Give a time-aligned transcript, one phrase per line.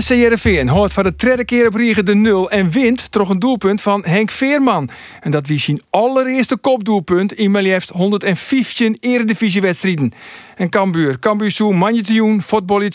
[0.00, 3.38] SC Heerenveen hoort voor de derde keer op Riegen de 0 en wint toch een
[3.38, 4.88] doelpunt van Henk Veerman.
[5.20, 10.12] En dat wie zijn allereerste kopdoelpunt in maar liefst 115 eredivisiewedstrijden.
[10.58, 12.42] En Cambuur, Cambuur Soe, Manjetioen,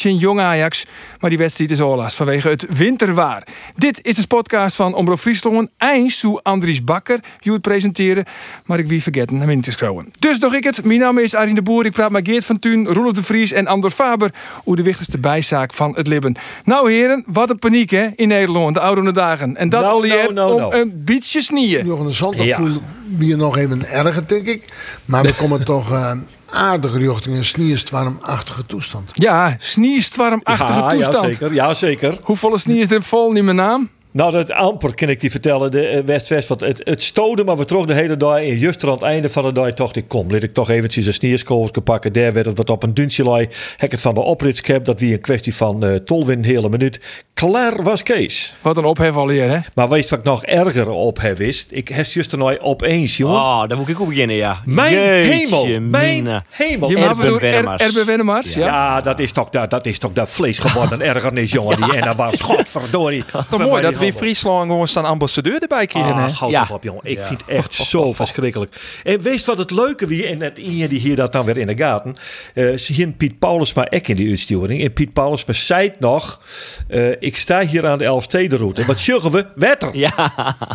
[0.04, 0.86] en Jong Ajax.
[1.20, 3.48] Maar die wedstrijd is oorlast vanwege het winterwaar.
[3.76, 5.70] Dit is de podcast van Omroep Friesland.
[5.78, 8.26] Eins Soe Andries Bakker, je het presenteren.
[8.66, 10.14] Maar ik wie vergeten hem in te schouwen.
[10.20, 10.84] Dus nog ik het.
[10.84, 11.86] Mijn naam is Arjen de Boer.
[11.86, 14.34] Ik praat met Geert van Tuin, Roelof de Vries en Andor Faber.
[14.64, 16.36] Hoe de wichtigste bijzaak van het Libben.
[16.64, 19.58] Nou heren, wat een paniek hè in Nederland, de oude dagen.
[19.58, 20.76] En dat al nou, nou, om nou.
[20.76, 21.88] een beetje snieën.
[21.88, 22.58] Nog een zand Ja.
[22.58, 22.82] voelen
[23.18, 24.74] we je nog even erger, denk ik.
[25.06, 26.12] Maar we komen toch eh,
[26.50, 29.12] aardig richting een snierswarmachtige toestand.
[29.14, 31.26] Ja, sniestwarmachtige ja, toestand.
[31.26, 31.54] Ja, zeker.
[31.54, 32.18] Ja, zeker.
[32.24, 33.90] Hoeveel is er vol niet mijn naam?
[34.14, 35.72] Nou, dat amper kan ik die vertellen.
[35.72, 38.38] De eh, West-West, want het, het stoden, maar we trokken de hele dag.
[38.38, 41.06] En juist aan het einde van de dag dacht ik, kom, laat ik toch eventjes
[41.06, 42.14] een snierskooltje pakken.
[42.14, 43.48] Daar werd het wat op een duntje lei.
[43.78, 47.24] Hek het van de opritscap, dat wie een kwestie van eh tolwin hele minuut.
[47.34, 48.56] Klaar was Kees.
[48.62, 49.58] Wat een ophef alweer, hè?
[49.76, 51.66] Maar weet wat ik nog erger op heb is?
[51.70, 53.36] Ik heb juist er nou opeens, jongen.
[53.36, 54.62] Oh, daar moet ik ook beginnen, ja.
[54.66, 56.90] Mijn Jeetje, hemel, mijn hemel.
[56.90, 57.82] Je bedoel Wennemars.
[57.82, 58.66] Er- Erben Wennemars, ja.
[58.66, 61.82] Ja, dat is toch dat, dat is toch dat vleesgeworden ergernis, jongen.
[61.82, 63.24] Die en dat was godverdorie.
[63.50, 66.00] Toch mooi dat we in Friesland gewoon staan ambassadeur erbij hè?
[66.00, 66.60] Ah, houd Ja.
[66.66, 67.02] toch op, jongen.
[67.04, 68.76] Ik vind het echt zo verschrikkelijk.
[69.04, 71.68] En wees wat het leuke wie, en het iemand die hier dat dan weer in
[71.68, 72.16] de gaten.
[72.54, 74.82] eh ze hier Piet Paulusma ek in die uitsturing.
[74.84, 76.42] En Piet Paulusma zei het nog.
[76.88, 78.82] eh, ik sta hier aan de Elfstedenroute.
[78.82, 79.46] En wat zeggen we?
[79.56, 79.98] Wetter.
[79.98, 80.32] Ja,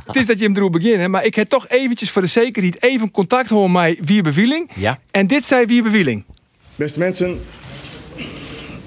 [0.06, 2.82] Het is dat je hem erop beginnen, maar ik heb toch eventjes voor de zekerheid
[2.82, 4.70] even contact houden met Wie Bewieling.
[4.74, 4.98] Ja.
[5.10, 6.24] En dit zei Wie Bewieling.
[6.76, 7.40] Beste mensen,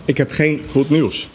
[0.06, 1.30] ik heb geen goed nieuws.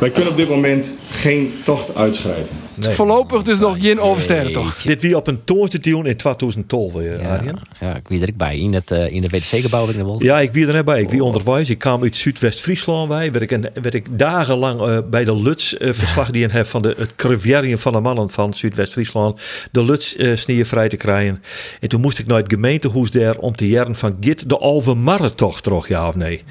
[0.00, 2.56] Wij kunnen op dit moment geen tocht uitschrijven.
[2.78, 4.82] Voorlopig dus nog geen oversterren toch?
[4.82, 7.58] Dit wie op een toonstitution in 2012, eh, ja, Arjen.
[7.80, 8.58] ja, ik weet er ook bij.
[8.58, 10.24] In, het, eh, in de WTC-gebouw in de Wolde.
[10.24, 11.00] Ja, ik wie er net bij.
[11.00, 11.70] Ik wie onderwijs.
[11.70, 13.32] Ik kwam uit Zuidwest-Friesland bij.
[13.32, 16.82] Werd ik, een, werd ik dagenlang eh, bij de Luts eh, verslag die heb van
[16.82, 19.40] de, het crevierium van de mannen van Zuidwest-Friesland.
[19.70, 21.42] De Luts eh sneeuw vrij te krijgen.
[21.80, 24.94] En toen moest ik naar het gemeentehuis daar om te jaren van Git de Alve
[24.94, 26.44] Marretocht toch, ja of nee?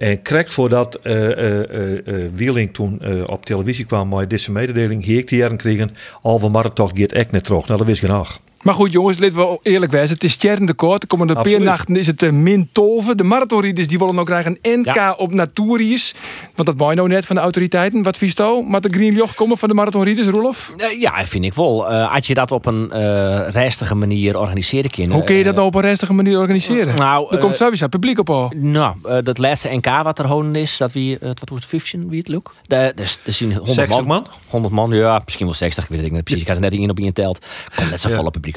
[0.00, 5.18] En correct voordat eh eh eh, Wieling toen op televisie kwam met deze mededeling, hier
[5.18, 5.90] ik die jaren kregen,
[6.22, 7.66] Alve Marretocht Git echt net terug.
[7.66, 8.40] Nou, dat wist ik nog.
[8.62, 10.14] Maar goed jongens, laten we eerlijk wezen.
[10.14, 11.00] Het is tjerren de kort.
[11.00, 11.66] De komende paar Absoluut.
[11.66, 13.04] nachten is het eh, min 12.
[13.06, 15.12] De marathonrieders die willen ook graag een NK Ja.
[15.12, 16.14] op Naturius.
[16.54, 18.02] Want dat mooi nou net van de autoriteiten.
[18.02, 18.34] Wat vies?
[18.68, 20.72] Maar de Green Joch komen van de marathonrieders, Roelof?
[20.76, 21.90] Eh, ja, vind ik wel.
[21.90, 25.10] Eh, als je dat op een eh rijstige manier organiseren kan.
[25.12, 26.96] Hoe kun je dat nou op een rustige manier organiseren?
[26.96, 28.52] Nou, er komt sowieso publiek op al.
[28.56, 32.18] Nou, dat laatste NK wat er honen is, dat wie, wat was het, 15, wie
[32.18, 32.50] het lukt?
[32.66, 32.92] Er
[33.24, 34.06] zien 100 60 man.
[34.06, 34.26] man?
[34.48, 36.42] 100 man, ja, misschien wel 60, ik weet het niet precies.
[36.42, 37.46] Ik had er net in op in telt.
[37.76, 38.49] Komt net zo volle publiek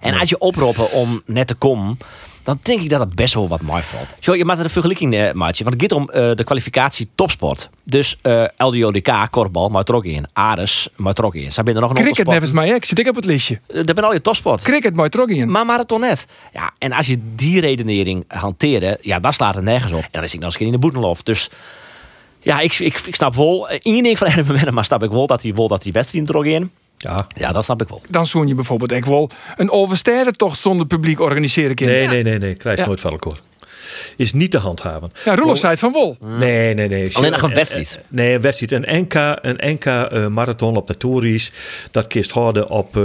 [0.00, 1.98] En als je oproepen om net te komen,
[2.42, 4.14] dan denk ik dat het best wel wat mooi valt.
[4.18, 5.64] Zo, je maakt er een vergelijking, eh, maatje.
[5.64, 7.70] Want het gaat om eh, de kwalificatie topsport.
[7.82, 10.26] Dus eh LDODK, korfbal, maar ook in.
[10.32, 11.52] Ares, maar ook in.
[11.52, 13.60] Ze er nog een Cricket nevens mij, ik zit ik op het listje.
[13.66, 14.62] Eh, Daar ben al je topsport.
[14.62, 15.50] Cricket mooi trok in.
[15.50, 16.26] Maar marathon net.
[16.52, 20.02] Ja, en als je die redenering hanteren, ja, dan slaat het nergens op.
[20.02, 21.22] En dan is ik nog eens in de boetenlof.
[21.22, 21.50] Dus
[22.40, 23.68] ja, ik, ik, ik snap wel.
[23.70, 26.36] Eén ding van Wennemars maar snap ik wel dat hij wil dat die wedstrijd er
[26.36, 26.70] ook in.
[27.02, 27.26] Ja.
[27.34, 28.02] Ja, dat snap ik wel.
[28.08, 31.94] Dan zoen je bijvoorbeeld ook wel een oversterrentocht zonder publiek organiseren kunnen.
[31.96, 32.54] Nee, nee, nee, nee.
[32.54, 32.88] Krijg je Ja.
[32.88, 33.38] nooit van elkaar.
[34.16, 35.10] Is niet te handhaven.
[35.24, 36.16] Ja, Roelof zei het van wol.
[36.20, 37.16] Nee, nee, nee.
[37.16, 37.98] Alleen nog een Eh, wedstrijd.
[37.98, 38.72] eh, Nee, een wedstrijd.
[38.86, 41.52] Een NK, een NK eh, marathon op de Tories.
[41.90, 43.02] Dat kist houden op, eh,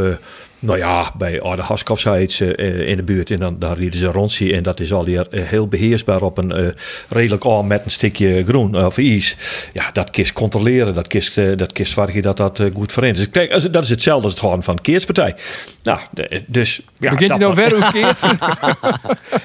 [0.60, 3.32] nou ja, bij Oude Haskov in de buurt.
[3.32, 4.54] En dan daar rieden ze rondzie.
[4.56, 6.68] En dat is alweer eh, heel beheersbaar op een eh,
[7.10, 9.36] redelijk aan met een stukje groen eh, of ijs.
[9.74, 10.94] Ja, dat kist controleren.
[10.94, 13.18] Dat kist, eh, dat kist zorgen dat dat eh, goed voor is.
[13.18, 15.36] Dus kijk, als- dat is hetzelfde als het houden van een keerspartij.
[15.84, 16.82] Nou, de- dus...
[16.98, 18.22] Ja, Begint hij dat nou ver hoe keert?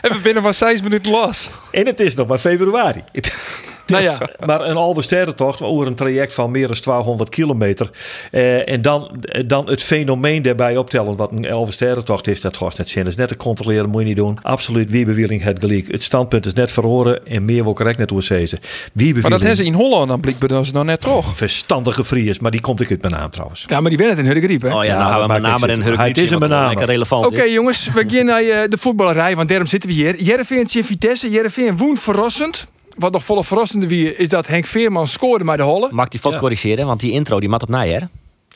[0.01, 1.49] En we binnen maar zes minuten los.
[1.71, 3.03] En het is nog maar februari.
[3.93, 4.47] Nou ja.
[4.47, 7.91] Maar een halve sterrentocht over een traject van meer dan 1200 kilometer.
[8.31, 11.17] Eh, en dan, dan het fenomeen daarbij optellen.
[11.17, 13.03] Wat een halve sterrentocht is, dat gaat net zin.
[13.03, 14.39] Dat is net te controleren, moet je niet doen.
[14.43, 15.93] Absoluut, wie bewieling het gelijk.
[15.93, 18.21] Het standpunt is net verhoren en meer wil correct net hoe.
[18.93, 21.37] Wie Maar dat hebben ze in Holland dan blijkbaar dat ze nou net toch.
[21.37, 23.65] verstandige Friers, maar die komt ik uit mijn naam trouwens.
[23.69, 24.75] Ja, maar die winnen het in Hurry hè?
[24.75, 25.83] Oh ja, Ja, nou en uit.
[25.83, 26.49] Hurk Het is een.
[26.49, 27.27] Lekker relevant.
[27.27, 30.23] Oké jongens, we gaan naar eh, de voetballerij, want daarom zitten we hier.
[30.23, 31.31] Jereveen tegen Vitesse.
[31.31, 32.67] Jereveen woont verrassend.
[32.99, 35.89] Wat nog volle verrassende wie is dat Henk Veerman scoorde bij de Holle.
[35.91, 36.87] Mag ik die foto corrigeren?
[36.87, 37.99] Want die intro die mat op mij, hè?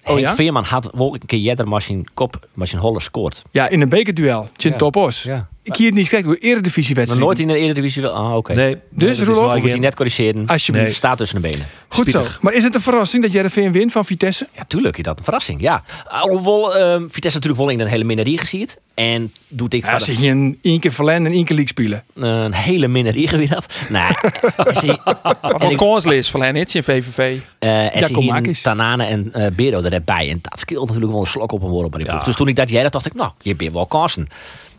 [0.03, 0.35] Henk ja?
[0.35, 3.43] Veerman had wel een keer eerder maar zijn kop, maar zijn holle scoort.
[3.51, 4.49] Ja, in een bekerduel.
[4.57, 4.77] Chin Ja.
[4.77, 5.23] Topos.
[5.23, 5.49] Ja.
[5.67, 7.21] Ik hier het niet kijken hoe Maar eredivisiewedstrijd.
[7.25, 8.11] nooit in de Eredivisie wel.
[8.13, 8.55] Ah, oké.
[8.55, 8.77] Nee.
[8.91, 10.47] Dus, Roelof, waar Moet je net corrigeren.
[10.47, 10.87] Alsjeblieft.
[10.87, 10.97] Nee.
[10.97, 11.67] Staat tussen de benen.
[11.89, 12.19] Goed zo.
[12.19, 12.43] spietig.
[12.43, 14.47] Maar is het een verrassing dat Jereveen wint van Vitesse?
[14.57, 15.61] Ja, tuurlijk is dat een verrassing.
[15.61, 15.83] Ja.
[16.09, 18.69] Alhoewel ehm Vitesse natuurlijk wel in een hele minerie gezien.
[18.95, 22.05] En doet ik Ja, zit je een één keer verlenden en één keer league spelen.
[22.45, 23.67] een hele minerie wie dat.
[23.89, 24.03] Nee.
[24.57, 27.37] en zie- Maar en van ik- kanslis van hen in VVV.
[27.59, 28.63] eh, en.
[28.63, 30.31] Tanane en eh Bero erbij.
[30.31, 32.25] En dat scheelt natuurlijk wel een slok op een worp bij die ploeg.
[32.25, 34.29] Dus toen ik dat jij dat dacht ik, nou, je bent wel kansen.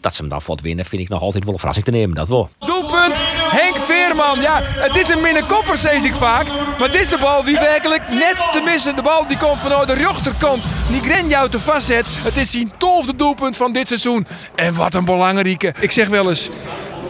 [0.01, 2.15] Dat ze hem dan voor winnen, vind ik nog altijd wel een verrassing te nemen.
[2.15, 2.49] Dat wel.
[2.59, 4.41] Doelpunt Henk Veerman.
[4.41, 6.47] Ja, het is een minnenkopper, zeg ik vaak.
[6.79, 8.95] Maar deze bal, wie werkelijk net te missen.
[8.95, 10.63] De bal die komt vanuit de rechterkant.
[10.89, 12.05] Die Grenjou te vastzet.
[12.09, 14.27] Het is zijn tolfde doelpunt van dit seizoen.
[14.55, 15.73] En wat een belangrijke.
[15.79, 16.49] Ik zeg wel eens,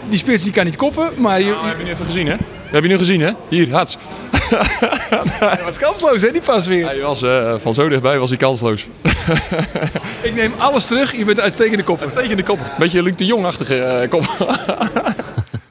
[0.09, 1.11] die spits die kan niet koppen.
[1.17, 2.35] Maar je, heb je nu even gezien, hè?
[2.67, 3.31] Dat heb je nu gezien, hè?
[3.49, 3.97] Hier, Hats.
[5.39, 6.85] hij was kansloos, hè, die pas weer.
[6.85, 8.87] Hij was uh, van zo dichtbij was hij kansloos.
[10.21, 11.11] Ik neem alles terug.
[11.17, 12.05] Je bent een uitstekende kopper.
[12.07, 12.59] Uitstekende kop.
[12.79, 14.23] Beetje Luc de Jong-achtige uh, kop.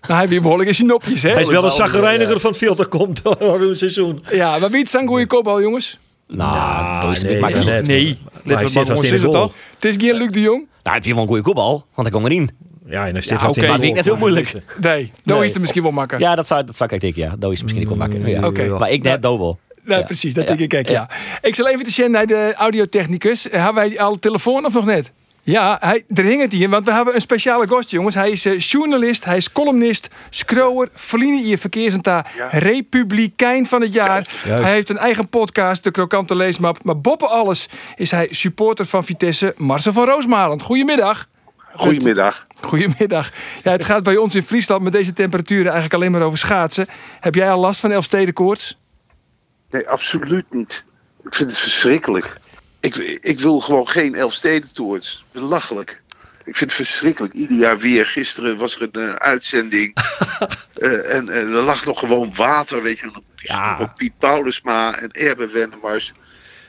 [0.09, 1.31] Nou, hij weer behoorlijk in zijn nopjes, hè?
[1.31, 4.25] Hij is wel een zaggerijniger van het veld dat komt door een seizoen.
[4.31, 5.99] Ja, maar wie het zijn goede kopbal, jongens?
[6.29, 7.77] Nou, dat is een nee, beetje makkelijk.
[7.77, 7.87] net.
[7.87, 9.33] Nee, Maar maar vast in ons de is het goal.
[9.33, 9.53] toch?
[9.75, 10.67] Het is geen Luc de Jong.
[10.83, 12.41] Nou, het is wel een goede kopbal, want hij kon erin.
[12.41, 12.65] Ja, en hij zit Ja, vast in oké.
[12.65, 14.53] de Maar vind ik net heel moeilijk.
[14.81, 15.47] Nee, dan Nee.
[15.47, 16.25] is het misschien wel makkelijk.
[16.27, 17.35] Ja, dat zou, dat zou ik denken, ja.
[17.39, 18.27] Dat is misschien niet wel makkelijk.
[18.27, 18.47] Ja.
[18.47, 18.79] Oké.
[18.79, 19.59] Maar ik net doe wel.
[19.85, 20.05] Nee, Ja.
[20.05, 20.35] precies.
[20.35, 20.55] Dat Ja.
[20.55, 21.09] denk ik ook, ja.
[21.41, 23.49] Ik zal even te zien naar de audiotechnicus.
[23.49, 25.13] Eh, Hebben wij al telefoon of nog net?
[25.43, 28.15] Ja, hij, er hing het hier, want we hebben een speciale gast, jongens.
[28.15, 34.27] Hij is eh, journalist, hij is columnist, scrower, verliezen hier verkeersenta, republikein van het jaar.
[34.45, 34.65] Juist.
[34.65, 36.79] Hij heeft een eigen podcast, de Krokante Leesmap.
[36.85, 40.61] Maar boppen alles is hij supporter van Vitesse, Marcel van Roosmalen.
[40.63, 41.29] Goedemiddag.
[41.77, 42.47] Goedemiddag.
[42.61, 43.31] Goedemiddag.
[43.63, 46.87] Ja, het gaat bij ons in Friesland met deze temperaturen eigenlijk alleen maar over schaatsen.
[47.21, 48.79] Heb jij al last van Elfstedenkoorts?
[49.71, 50.85] Nee, absoluut niet.
[51.25, 52.37] Ik vind het verschrikkelijk.
[52.81, 55.25] Ik, ik wil gewoon geen Elfstedentours.
[55.33, 56.03] Belachelijk.
[56.45, 57.35] Ik vind het verschrikkelijk.
[57.35, 58.07] Ieder jaar weer.
[58.07, 59.95] Gisteren was er een eh, uitzending.
[60.77, 63.11] Eh, en eh, er lag nog gewoon water, weet je.
[63.13, 63.23] wel.
[63.37, 63.79] Ja.
[63.81, 66.13] Op Piet Paulusma en Erbe Wennemars.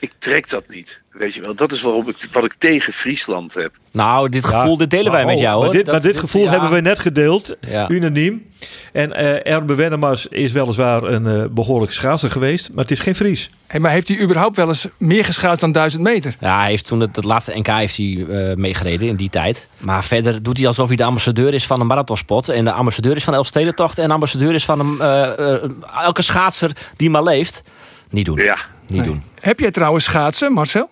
[0.00, 1.02] Ik trek dat niet.
[1.10, 1.54] Weet je wel.
[1.54, 3.72] Dat is waarom ik, wat ik tegen Friesland heb.
[3.92, 5.64] Nou, dit gevoel dit delen wij met oh, jou, hoor.
[5.64, 6.50] Maar dit, Dat- maar dit gevoel ja.
[6.50, 7.88] hebben wij net gedeeld, Ja.
[7.90, 8.46] unaniem.
[8.92, 13.14] En eh Erbe Wennemars is weliswaar een eh, behoorlijk schaatser geweest, maar het is geen
[13.14, 13.50] Fries.
[13.66, 16.36] Hey, maar heeft hij überhaupt wel eens meer geschaatst dan 1000 meter?
[16.40, 19.68] Ja, hij heeft toen het, het laatste NK heeft hij, eh, meegereden in die tijd.
[19.78, 22.48] Maar verder doet hij alsof hij de ambassadeur is van een marathonspot.
[22.48, 23.98] En de ambassadeur is van Elfstedentocht.
[23.98, 27.62] En de ambassadeur is van een, eh, elke schaatser die maar leeft.
[28.10, 28.36] Niet doen.
[28.36, 28.56] Ja,
[28.88, 29.22] Niet doen.
[29.40, 30.90] Heb jij trouwens schaatsen, Marcel?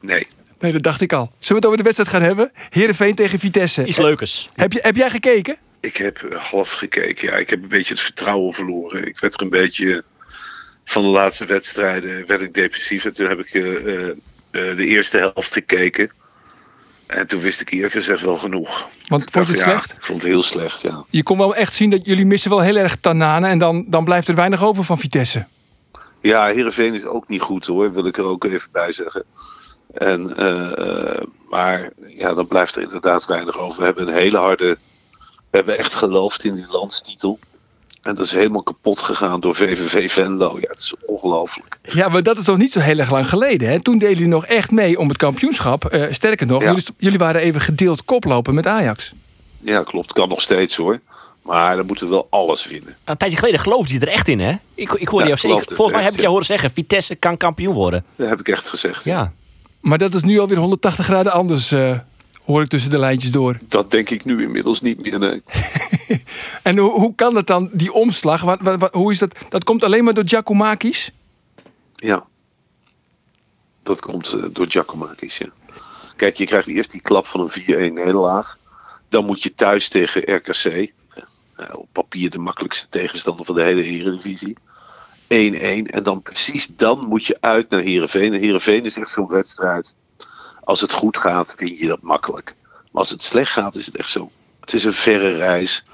[0.00, 0.26] nee.
[0.58, 1.24] Nee, dat dacht ik al.
[1.24, 2.50] Zullen we het over de wedstrijd gaan hebben?
[2.68, 3.86] Heerenveen tegen Vitesse.
[3.86, 4.50] Iets leukers.
[4.54, 5.56] Heb, je, heb jij gekeken?
[5.80, 7.28] Ik heb half gekeken.
[7.28, 9.06] Ja, ik heb een beetje het vertrouwen verloren.
[9.06, 10.04] Ik werd er een beetje
[10.84, 13.04] van de laatste wedstrijden werd ik depressief.
[13.04, 14.08] En toen heb ik eh, eh,
[14.50, 16.10] eh, de eerste helft gekeken.
[17.06, 18.88] En toen wist ik eerlijk gezegd wel genoeg.
[19.06, 19.92] Want Ik vond je het ja, slecht?
[19.92, 21.04] Ik vond het heel slecht, ja.
[21.10, 23.48] Je kon wel echt zien dat jullie missen wel heel erg Tanane.
[23.48, 25.46] En dan, dan blijft er weinig over van Vitesse.
[26.22, 29.24] Ja, Heerenveen is ook niet goed hoor, wil ik er ook even bij zeggen.
[29.94, 33.78] En, eh, maar ja, dan blijft er inderdaad weinig over.
[33.78, 34.76] We hebben een hele harde.
[35.50, 37.38] We hebben echt geloofd in die landstitel.
[38.02, 40.58] En dat is helemaal kapot gegaan door VVV Venlo.
[40.60, 41.78] Ja, het is ongelooflijk.
[41.82, 43.68] Ja, maar dat is toch niet zo heel erg lang geleden.
[43.68, 43.80] Hè?
[43.82, 45.84] Toen deden jullie nog echt mee om het kampioenschap.
[45.84, 46.68] Eh, sterker nog, Ja.
[46.68, 49.12] jullie, jullie waren even gedeeld koplopen met Ajax.
[49.60, 50.12] Ja, klopt.
[50.12, 51.00] Kan nog steeds hoor.
[51.42, 52.96] Maar dan moeten we wel alles winnen.
[53.04, 54.50] Een tijdje geleden geloofde je er echt in, hè?
[54.74, 55.76] Ik, ik hoorde Ja, jou zeggen.
[55.76, 58.04] Volgens mij heb ik jou horen zeggen: Vitesse kan kampioen worden.
[58.16, 59.04] Dat heb ik echt gezegd.
[59.04, 59.32] Ja.
[59.80, 61.98] Maar dat is nu alweer 180 graden anders, eh,
[62.44, 63.58] hoor ik tussen de lijntjes door.
[63.68, 65.18] Dat denk ik nu inmiddels niet meer.
[65.18, 65.42] Nee.
[66.62, 68.42] En hoe, hoe kan dat dan, die omslag?
[68.42, 69.34] Wat, wat, wat- hoe is dat?
[69.48, 71.10] Dat komt alleen maar door Giacomakis?
[71.94, 72.26] Ja.
[73.82, 75.48] Dat komt eh, door Giacomakis, ja.
[76.16, 77.50] Kijk, je krijgt eerst die klap van een
[77.90, 78.58] 4-1 nederlaag.
[79.08, 80.92] Dan moet je thuis tegen RKC.
[81.56, 84.56] Eh, op papier de makkelijkste tegenstander van de hele Eredivisie.
[85.28, 85.86] 1-1.
[85.86, 88.32] En dan precies dan moet je uit naar Heerenveen.
[88.32, 89.94] En Heerenveen is echt zo'n wedstrijd.
[90.64, 92.54] Als het goed gaat, win je dat makkelijk.
[92.62, 94.30] Maar als het slecht gaat, is het echt zo.
[94.60, 95.84] Het is een verre reis.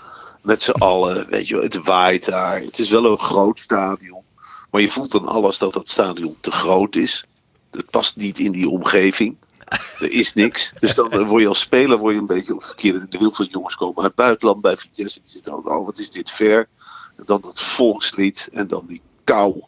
[0.43, 1.27] Met z'n allen.
[1.31, 2.61] Weet je, het waait daar.
[2.61, 4.23] Het is wel een groot stadion.
[4.71, 7.25] Maar je voelt dan alles dat dat stadion te groot is.
[7.71, 9.37] Het past niet in die omgeving.
[9.99, 10.73] Er is niks.
[10.81, 13.07] Dus dan eh, word je als speler word je een beetje op verkeerde.
[13.11, 15.21] Heel veel jongens komen uit het buitenland bij Vitesse.
[15.21, 16.69] Die zitten ook, oh wat is dit ver.
[17.17, 18.49] En dan dat volkslied.
[18.53, 19.63] En dan die kou.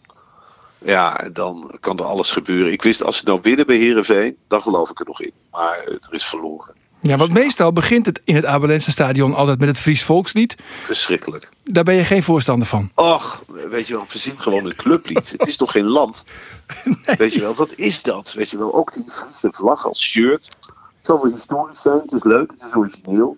[0.78, 2.73] Ja, en dan kan er alles gebeuren.
[2.73, 5.33] Ik wist als ze nou winnen bij Herenveen, dan geloof ik er nog in.
[5.50, 6.75] Maar eh, er is verloren.
[7.00, 10.57] Ja, want meestal begint het in het Abelense stadion altijd met het Fries volkslied.
[10.83, 11.49] Verschrikkelijk.
[11.64, 12.90] Daar ben je geen voorstander van.
[12.95, 15.30] Och, weet je wel, verzin gewoon een clublied.
[15.30, 16.25] Het is toch geen land?
[17.19, 18.33] Weet je wel, wat is dat?
[18.33, 20.50] Weet je wel, ook die Friese vlag als shirt.
[20.97, 23.37] Het zal wel historisch zijn, het is leuk, het is origineel.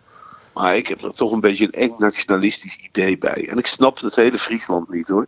[0.54, 3.48] Maar ik heb er toch een beetje een eng nationalistisch idee bij.
[3.48, 5.26] En ik snap het hele Friesland niet hoor.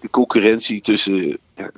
[0.00, 1.70] De concurrentie tussen ja,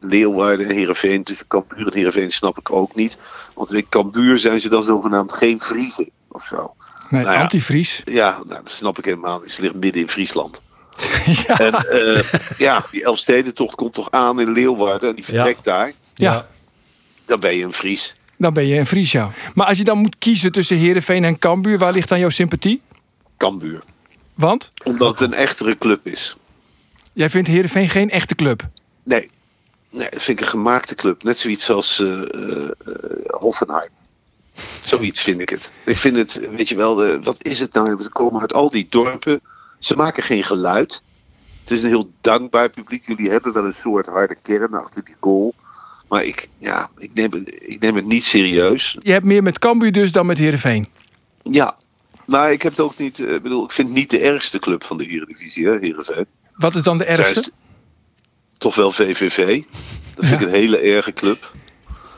[0.00, 3.18] Leeuwarden en Heerenveen, tussen Cambuur en Heerenveen snap ik ook niet.
[3.54, 6.74] Want in Cambuur zijn ze dan zogenaamd geen Friesen of zo.
[7.10, 7.40] Nee, Nou ja.
[7.42, 8.02] antivries.
[8.04, 9.50] Ja, nou, dat snap ik helemaal niet.
[9.50, 10.62] Ze ligt midden in Friesland.
[11.46, 11.58] ja.
[11.58, 12.22] En eh,
[12.58, 15.92] ja, die Elfstedentocht komt toch aan in Leeuwarden en die vertrekt daar.
[16.14, 16.46] ja,
[17.26, 18.14] Dan ben je een Fries.
[18.38, 19.30] dan ben je een Fries, ja.
[19.54, 22.82] Maar als je dan moet kiezen tussen Heerenveen en Cambuur, waar ligt dan jouw sympathie?
[23.36, 23.80] Cambuur.
[24.34, 26.36] Want Omdat het een echtere club is.
[27.12, 28.68] jij vindt Heerenveen geen echte club.
[29.02, 29.30] Nee.
[29.90, 31.22] Nee, dat vind ik een gemaakte club.
[31.22, 32.70] Net zoiets als eh, eh,
[33.26, 33.88] Hoffenheim.
[34.84, 35.70] Zoiets vind ik het.
[35.84, 37.96] Ik vind het, weet je wel, de, wat is het nou?
[37.96, 39.40] We komen uit al die dorpen.
[39.78, 41.02] Ze maken geen geluid.
[41.60, 43.06] Het is een heel dankbaar publiek.
[43.06, 45.54] Jullie hebben wel een soort harde kern achter die goal.
[46.08, 48.96] Maar ik, ja, ik, neem, het, ik neem het niet serieus.
[49.00, 50.88] Je hebt meer met Cambuur dus dan met Heerenveen.
[51.42, 51.76] Ja,
[52.26, 53.18] maar ik heb het ook niet.
[53.20, 56.26] eh, Ik bedoel, ik vind het niet de ergste club van de Eredivisie, hè, Heerenveen.
[56.54, 57.50] Wat is dan de ergste?
[58.60, 59.62] Is Toch wel VVV.
[60.14, 61.52] Dat vind ik een hele erge club.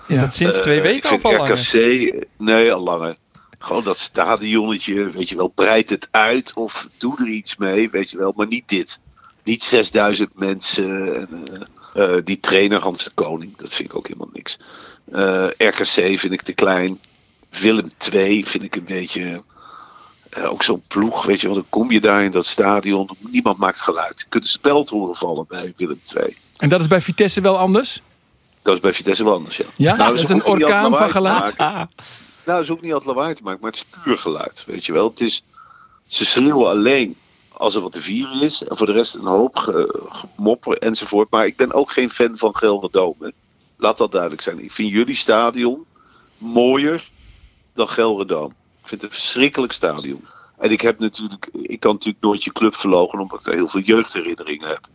[0.09, 0.21] Ja.
[0.21, 1.47] Dat sinds twee Eh, weken ik vind al.
[1.47, 3.17] RKC, nee, al langer.
[3.59, 8.11] Gewoon dat stadionnetje, weet je wel, breid het uit of doe er iets mee, weet
[8.11, 9.01] je wel, maar niet dit.
[9.45, 11.17] Niet 6000 mensen.
[11.17, 11.29] En,
[11.95, 14.59] eh, eh, die trainer Hans de Koning, dat vind ik ook helemaal niks.
[15.59, 17.01] RKC vind ik te klein.
[17.61, 19.43] Willem II vind ik een beetje.
[20.33, 23.09] Eh, ook zo'n ploeg, weet je wel, dan kom je daar in dat stadion.
[23.19, 24.21] Niemand maakt geluid.
[24.21, 26.37] Je kunt een speld horen vallen bij Willem II.
[26.57, 28.03] En dat is bij Vitesse wel anders?
[28.63, 29.65] Dat is bij Vitesse wel anders, ja.
[29.77, 31.59] Ja, Nou, dat is een orkaan van geluid.
[31.59, 31.89] maken.
[32.45, 34.85] Nou, dat is ook niet altijd lawaai te maken, maar het is puur geluid, weet
[34.87, 35.09] je wel.
[35.09, 35.45] Het is,
[36.07, 37.17] ze schreeuwen alleen
[37.53, 38.65] als er wat te vieren is.
[38.65, 41.31] En voor de rest een hoop ge- gemopper enzovoort.
[41.31, 43.33] Maar ik ben ook geen fan van Gelredome.
[43.77, 44.65] Laat dat duidelijk zijn.
[44.65, 45.85] Ik vind jullie stadion
[46.39, 47.09] mooier
[47.75, 48.53] dan Gelredome.
[48.93, 50.25] Vind het een verschrikkelijk stadion.
[50.59, 53.81] En ik heb natuurlijk, ik kan natuurlijk nooit je club verlogen omdat ik heel veel
[53.81, 54.89] jeugdherinneringen heb.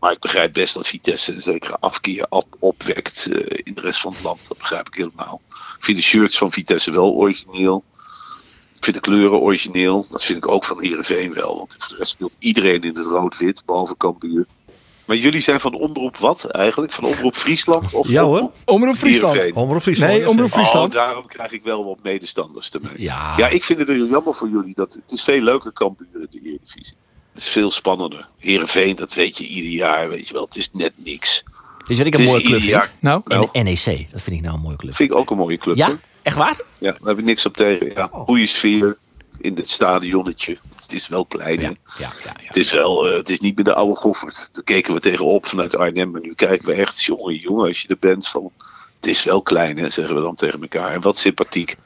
[0.00, 4.00] Maar ik begrijp best dat Vitesse een zekere afkeer op, opwekt eh, in de rest
[4.00, 4.48] van het land.
[4.48, 5.40] Dat begrijp ik helemaal.
[5.48, 7.84] Ik vind de shirts van Vitesse wel origineel.
[8.76, 10.06] Ik vind de kleuren origineel.
[10.10, 11.56] Dat vind ik ook van Heerenveen wel.
[11.56, 14.46] Want voor de rest speelt iedereen in het rood-wit, behalve Cambuur.
[15.04, 16.92] Maar jullie zijn van Omroep wat eigenlijk?
[16.92, 17.94] Van Omroep Friesland?
[17.94, 18.50] Of Ja, hoor.
[18.64, 19.52] Omroep Friesland.
[19.52, 20.12] Omroep Friesland.
[20.12, 20.50] Nee, Omroep.
[20.50, 20.88] Friesland.
[20.96, 22.92] Oh, daarom krijg ik wel wat medestanders ermee.
[22.96, 23.34] Ja.
[23.36, 24.74] Ja, ik vind het heel jammer voor jullie.
[24.74, 26.94] Dat, het is veel leuker Cambuur in de Eredivisie.
[27.32, 28.28] Het is veel spannender.
[28.38, 30.44] Heerenveen, dat weet je ieder jaar, weet je wel.
[30.44, 31.42] Het is net niks.
[31.86, 32.92] Weet je wat ik een is mooie club vind?
[33.00, 33.48] Nou, Nou.
[33.52, 34.06] En NEC.
[34.10, 34.94] Dat vind ik nou een mooie club.
[34.94, 35.76] Vind ik ook een mooie club.
[35.76, 35.86] Ja?
[35.86, 35.98] hoor.
[36.22, 36.60] Echt waar?
[36.78, 37.92] Ja, daar heb ik niks op tegen.
[37.94, 38.24] Ja, Oh.
[38.24, 38.96] goede sfeer
[39.40, 40.58] in het stadionnetje.
[40.82, 41.58] Het is wel klein.
[41.60, 41.66] hè.
[41.66, 42.30] Ja, ja, ja.
[42.40, 42.46] ja.
[42.46, 44.48] Het is wel, eh, het is niet meer de oude Goffert.
[44.54, 46.10] Daar keken we tegenop vanuit Arnhem.
[46.10, 48.52] Maar nu kijken we echt, jongen, jongen, als je er bent van.
[48.96, 50.90] Het is wel klein, hè, zeggen we dan tegen elkaar.
[50.92, 51.76] En wat sympathiek.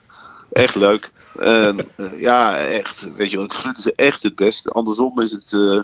[0.53, 1.11] Echt leuk.
[1.39, 3.11] En, eh, ja, echt.
[3.17, 4.71] Weet je wel, ik gun ze echt het beste.
[4.71, 5.81] Andersom is het, eh,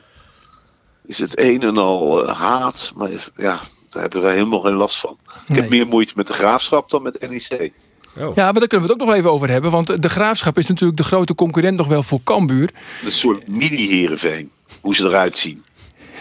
[1.07, 2.93] is het een en al haat.
[2.95, 5.19] Maar ja, daar hebben wij helemaal geen last van.
[5.25, 5.61] Ik Nee.
[5.61, 7.73] heb meer moeite met de graafschap dan met NEC.
[8.15, 9.71] Ja, maar daar kunnen we het ook nog even over hebben.
[9.71, 12.71] Want de Graafschap is natuurlijk de grote concurrent nog wel voor Cambuur.
[13.05, 14.51] Een soort mini-Herenveen.
[14.81, 15.63] Hoe ze eruit zien.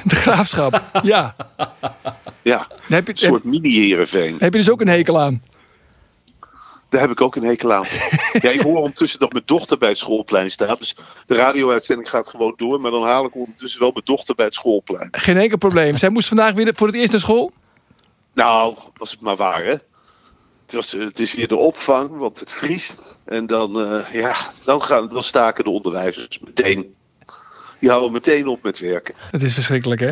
[0.03, 1.36] De Graafschap, ja.
[2.41, 4.36] Ja, Daar heb je, een soort mini-Herenveen.
[4.39, 5.43] heb je dus ook een hekel aan.
[6.89, 7.86] Daar heb ik ook een hekel aan.
[8.41, 10.79] ja, ik hoor ondertussen dat mijn dochter bij het schoolplein staat.
[10.79, 12.79] Dus de radio-uitzending gaat gewoon door.
[12.79, 15.08] Maar dan haal ik ondertussen wel mijn dochter bij het schoolplein.
[15.12, 15.98] Geen enkel probleem.
[15.98, 17.51] Zij moest vandaag weer voor het eerst naar school.
[18.34, 19.75] Nou, was het maar waar, hè?
[20.70, 23.20] Het, was, het is weer de opvang, want het vriest.
[23.26, 26.94] En dan, eh, ja, dan, gaan, dan staken de onderwijzers meteen.
[27.80, 29.16] Die houden meteen op met werken.
[29.32, 30.10] Het is verschrikkelijk, hè?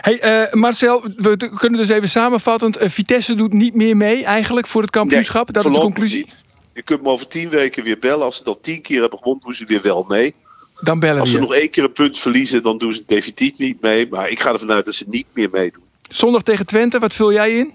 [0.00, 2.76] Hey, eh, Marcel, we kunnen dus even samenvattend.
[2.76, 5.52] eh, Vitesse doet niet meer mee eigenlijk voor het kampioenschap.
[5.52, 6.18] dat is de conclusie.
[6.18, 6.36] niet.
[6.74, 8.24] Je kunt me over tien weken weer bellen.
[8.24, 10.34] Als ze het al tien keer hebben gewonnen, doen ze weer wel mee.
[10.80, 11.40] Dan bellen Als ze je.
[11.40, 14.06] nog één keer een punt verliezen, dan doen ze definitief niet mee.
[14.10, 15.82] Maar ik ga ervan uit dat ze niet meer meedoen.
[16.08, 17.72] Zondag tegen Twente, wat vul jij in?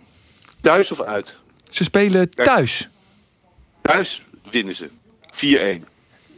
[0.61, 1.37] Thuis of uit?
[1.71, 2.89] Ze spelen thuis.
[3.81, 4.89] Thuis winnen ze.
[5.81, 5.85] 4-1.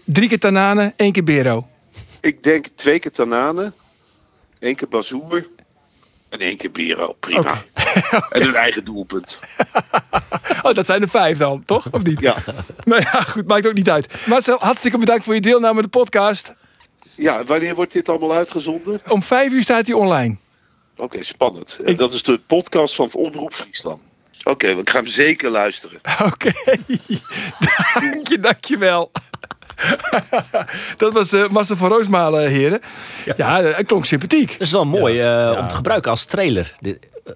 [0.05, 1.67] Drie keer Tanane, één keer Bero.
[2.21, 3.73] Ik denk twee keer Tanane,
[4.59, 5.47] één keer Bazoer
[6.29, 7.13] en één keer Bero.
[7.19, 7.63] Prima.
[8.29, 9.39] En een eigen doelpunt.
[10.61, 11.87] Oh, dat zijn er vijf dan, toch?
[11.91, 12.19] Of niet?
[12.19, 12.35] Ja.
[12.83, 14.25] Nou ja, goed, maakt ook niet uit.
[14.27, 16.53] Marcel, hartstikke bedankt voor je deelname aan de podcast.
[17.15, 19.01] ja, wanneer wordt dit allemaal uitgezonden?
[19.07, 20.35] Om vijf uur staat hij online.
[20.97, 21.79] Oké, spannend.
[21.85, 24.01] En Dat is de podcast van Omroep Friesland.
[24.43, 25.99] Oké, ik ga hem zeker luisteren.
[26.31, 26.51] Oké,
[27.93, 29.11] dank je, dank je wel.
[30.97, 32.81] Dat was eh Marcel van Roosmalen, heren.
[33.35, 34.51] Ja, eh, het klonk sympathiek.
[34.51, 36.75] Dat is wel mooi eh, om te gebruiken als trailer.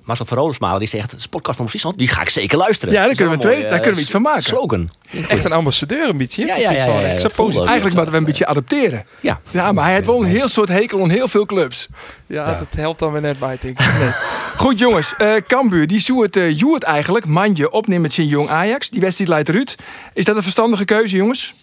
[0.03, 2.93] Marcel van Roosmalen die zegt, podcast van Friesland, die ga ik zeker luisteren.
[2.93, 4.43] Ja, daar kunnen we een daar mooie, kunnen we iets van maken.
[4.43, 4.89] Slogan.
[5.27, 6.45] Echt een ambassadeur een beetje.
[6.45, 6.85] Ja, ja, ja.
[6.85, 9.05] Eigenlijk moeten we een beetje adapteren.
[9.21, 9.39] Ja.
[9.51, 11.87] Ja, maar hij heeft wel een heel soort hekel aan heel veel clubs.
[12.25, 13.85] Ja, dat helpt dan weer net bij, denk ik.
[13.99, 14.11] Nee.
[14.57, 17.25] Goed jongens, eh Cambuur, die zoet het uh, Joert eigenlijk.
[17.25, 18.89] Manje opnemen met zijn jong Ajax.
[18.89, 19.75] Die wedstrijd leidt eruit.
[20.13, 21.53] Is dat een verstandige keuze jongens?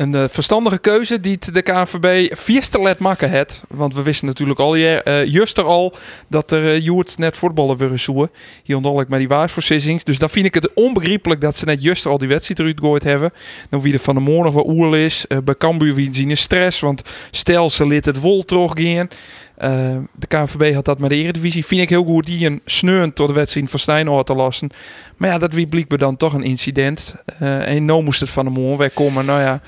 [0.00, 3.62] Een eh, verstandige keuze die de KNVB vierste let maken het.
[3.68, 5.94] Want we wisten natuurlijk al hier, eh juist er al
[6.28, 8.30] dat er uh, net voetballen willen zoeken.
[8.62, 10.04] Hier onderdelijk met die waarsvoorzittings.
[10.04, 12.78] Dus dan vind ik het onbegrijpelijk dat ze net juist er al die wedstrijd eruit
[12.78, 13.32] gegooid hebben.
[13.70, 15.24] Dan wie er van de morgen wat oerl is.
[15.28, 16.80] Uh, bij Cambuur wie zien is stress.
[16.80, 19.08] Want stel ze liet het wol teruggaan.
[19.64, 21.66] Uh, de KNVB had dat met de Eredivisie.
[21.66, 24.70] Vind ik heel goed die een sneun tot de wedstrijd van Stijn te lassen.
[25.16, 27.14] Maar ja, dat wie blijkbaar dan toch een incident.
[27.42, 29.24] Uh, en nou moest het van de morgen wegkomen.
[29.24, 29.60] Nou ja,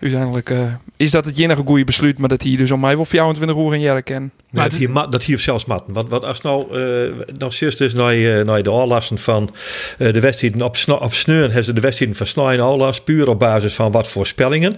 [0.00, 0.58] uiteindelijk uh,
[1.04, 2.18] is dat het enige goede besluit.
[2.18, 4.32] Maar dat hij dus om mij wel 24 uur in jaren ken.
[4.50, 5.94] Maar dat, hier, dat hier zelfs matten.
[5.94, 9.50] Want, want als nou, uh, nou juist dus naar, uh, naar de aanlassen van
[9.98, 13.28] uh, de wedstrijden op, op sneun hebben ze de wedstrijden van Snij en aanlast puur
[13.28, 14.76] op basis van wat voorspellingen.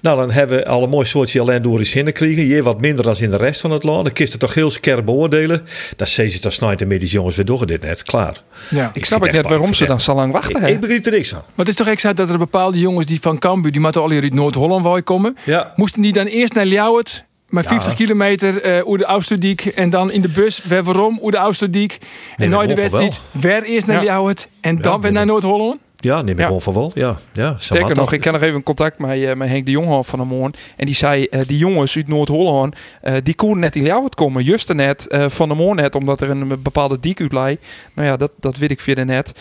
[0.00, 2.46] Nou, dan hebben we alle mooi soortje alleen door eens gekregen.
[2.46, 4.04] Je wat minder dan in de rest van het land.
[4.04, 5.66] Dan kist het toch heel scherp beoordelen.
[5.96, 8.02] Dat zei ze toch Snij en medisch jongens, we doen dit net.
[8.02, 8.42] Klaar.
[8.70, 10.62] Ja, ik snap ook net waarom ze dan zo lang wachten.
[10.62, 11.42] Ik, ik begrijp er niks aan.
[11.46, 14.10] Maar het is toch exact dat er bepaalde jongens die van Cambuur, die moeten al
[14.10, 15.36] hier uit Noord-Holland wou komen.
[15.44, 15.57] Ja.
[15.74, 17.96] Moesten die dan eerst naar Ljouwert maar 50 ja.
[17.96, 21.98] kilometer uh, oer de Oudsterdiek en dan in de bus weer waarom oer de Oudsterdiek.
[22.36, 24.02] En nooit de wedstrijd weer eerst naar ja.
[24.02, 25.80] Ljouwert en dan weer naar Noord-Holland.
[26.00, 26.44] Ja, neem ik ja.
[26.44, 26.90] gewoon van wel.
[26.94, 30.08] Ja, ja, Sterker nog, ik kan nog even contact met, uh, met Henk de Jonghoff
[30.08, 30.54] van de Moorn.
[30.76, 34.44] En die zei, uh, die jongens uit Noord-Holland, uh, die konden net in Ljouwert komen.
[34.44, 37.58] Juist net van de Moorn net, omdat er een bepaalde diek uit lei.
[37.94, 39.32] Nou ja, dat, dat weet ik via net.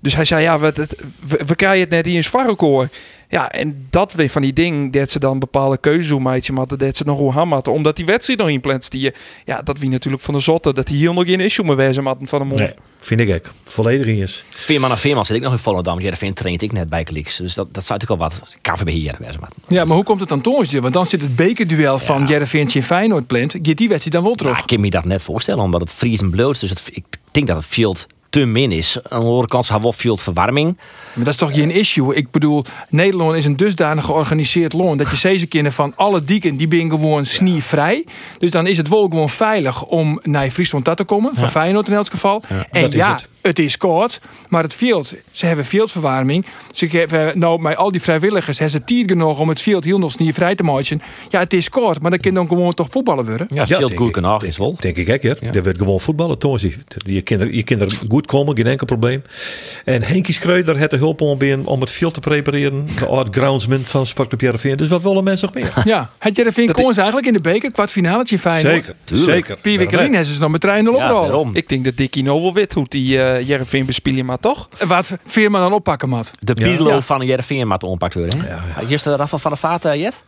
[0.00, 0.72] dus hij zei, ja, we,
[1.26, 2.88] we, we krijgen het net in Svarrekoor.
[3.28, 6.66] Ja, en dat weer van die ding dat ze dan bepaalde keuzes doen maatje maar
[6.66, 9.12] dat ze nog hoe hammatten omdat die wedstrijd nog in plant die
[9.44, 12.02] ja dat wie natuurlijk van de zotte dat die hier nog geen issue meer wezen
[12.02, 12.66] matten van de morgen.
[12.66, 13.54] Nee, vind ik ook.
[13.64, 14.44] Volledig is.
[14.50, 16.00] Veerman en Veerman zit ik nog in Volendam.
[16.00, 17.36] Ja, vind traint ik net bij Kliks.
[17.36, 19.62] Dus dat, dat zou natuurlijk al wat KVB hier wezen matten.
[19.68, 20.80] Ja, maar hoe komt het dan toonsje?
[20.80, 22.26] Want dan zit het bekerduel van ja.
[22.26, 23.52] Jereveen en Feyenoord plant.
[23.52, 24.52] Gaat die wedstrijd dan wel terug?
[24.52, 26.60] Ja, ik kan me dat net voorstellen omdat het vriezen bloot.
[26.60, 28.98] Dus het, ik denk dat het field te min is.
[29.08, 29.66] Aan de andere kant
[30.20, 30.76] verwarming.
[31.16, 32.14] Maar dat is toch geen issue?
[32.14, 36.56] Ik bedoel, Nederland is een dusdanig georganiseerd land dat je deze kinderen van alle dieken
[36.56, 38.04] die ben gewoon snievrij.
[38.38, 41.50] Dus dan is het wel gewoon veilig om naar Friesland te komen, van ja.
[41.50, 42.42] Feyenoord in elk geval.
[42.48, 43.28] Ja, en ja, het.
[43.40, 43.58] het.
[43.58, 46.46] is kort, maar het field, ze hebben fieldverwarming.
[46.72, 49.98] Ze geven nou met al die vrijwilligers hebben ze tijd genoeg om het field heel
[49.98, 51.02] nog snievrij te maken.
[51.28, 53.46] Ja, het is kort, maar dan kan dan gewoon toch voetballen worden.
[53.50, 54.76] Ja, het field goed genoeg is wel.
[54.80, 55.28] Denk ik, hè?
[55.40, 55.52] Ja.
[55.52, 56.60] Er wordt gewoon voetballen, toch?
[57.06, 59.22] Je kinderen, je kinderen goed komen, geen enkel probleem.
[59.84, 62.86] En Henkie Schreuder had de hulp om, om het field te prepareren.
[62.98, 64.76] De art groundsman van Sportclub Jereveen.
[64.76, 65.84] Dus wat willen mensen nog meer?
[65.84, 68.84] Ja, had Jereveen kon ze eigenlijk in de beker, kwartfinale Feyenoord.
[68.84, 69.30] Zeker, Tuurlijk.
[69.30, 69.56] zeker.
[69.56, 72.72] Pierre Wikkelien hebben ze nog met trein op ja, Ik denk dat Dickie Nobel weet
[72.72, 74.68] hoe die uh, Jereveen bespelen maar toch?
[74.78, 76.30] En wat Veerman dan oppakken, Mat?
[76.40, 77.00] De Piedelo ja.
[77.00, 78.42] van Jereveen mat oppakt worden.
[78.42, 78.88] Ja, ja.
[78.88, 80.22] Is de Rafa van de Vaart, uh, Jet?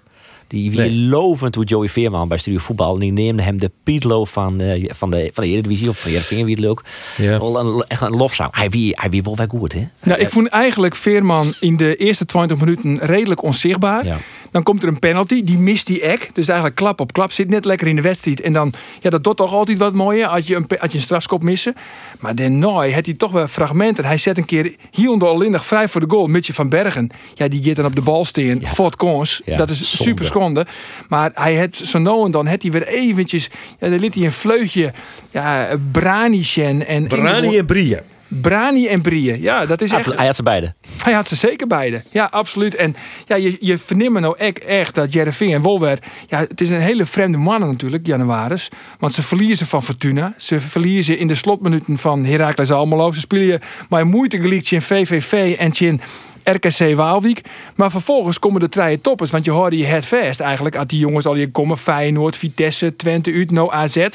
[0.49, 0.95] Die wie nee.
[0.95, 2.95] lovend hoe Joey Veerman bij Studio Voetbal.
[2.95, 6.11] En die neemde hem de Piedlo van, uh, van, de, van de Eredivisie of van
[6.11, 6.83] Jereveen, wie het leuk.
[7.17, 7.41] Ja.
[7.89, 8.57] Echt een lofzang.
[8.57, 9.89] Hij wie, hij wie wel wel goed, hè?
[10.03, 14.05] Nou, ik vond eigenlijk Veerman in de eerste 20 minuten redelijk onzichtbaar.
[14.05, 14.19] Ja.
[14.51, 16.29] Dan komt er een penalty, die mist die ek.
[16.33, 18.41] Dus eigenlijk klap op klap, zit net lekker in de wedstrijd.
[18.41, 21.05] En dan, ja, dat doet toch altijd wat mooier als je een, als je een
[21.05, 21.75] strafskop missen.
[22.19, 24.05] Maar daarna had hij toch wel fragmenten.
[24.05, 26.27] Hij zet een keer hier onder Alindig vrij voor de goal.
[26.27, 28.61] Mitje van Bergen, ja, die gaat dan op de bal staan.
[28.61, 28.69] Ja.
[28.69, 30.03] Fort Kons, ja, dat is zonde.
[30.03, 30.67] super schonde.
[31.09, 34.25] Maar hij had zo nou en dan had hij weer eventjes, ja, dan liet hij
[34.25, 34.93] een vleugje,
[35.31, 37.07] ja, Branischen en...
[37.07, 37.97] Brani en Brie.
[38.29, 39.41] Brani en Brie.
[39.41, 40.17] Ja, dat is echt...
[40.17, 40.75] Hij had ze beide.
[41.03, 42.03] Hij had ze zeker beide.
[42.11, 42.75] Ja, absoluut.
[42.75, 45.99] En ja, je, je verneemt nou echt, echt dat Jereveen en Wolwer...
[46.27, 48.69] Ja, het is een hele vreemde mannen natuurlijk, Januaris.
[48.99, 50.35] Want ze verliezen van Fortuna.
[50.37, 53.13] Ze verliezen in de slotminuten van Heracles Almelo.
[53.13, 56.01] Ze spelen maar moeite geliekt in VVV en in
[56.45, 57.41] RKC Waalwijk.
[57.75, 59.31] Maar vervolgens komen de treien toppers.
[59.31, 60.77] Want je hoorde je het vast eigenlijk.
[60.77, 61.79] Als die jongens al hier komen.
[61.79, 64.07] Feyenoord, Vitesse, Twente, Utno, AZ.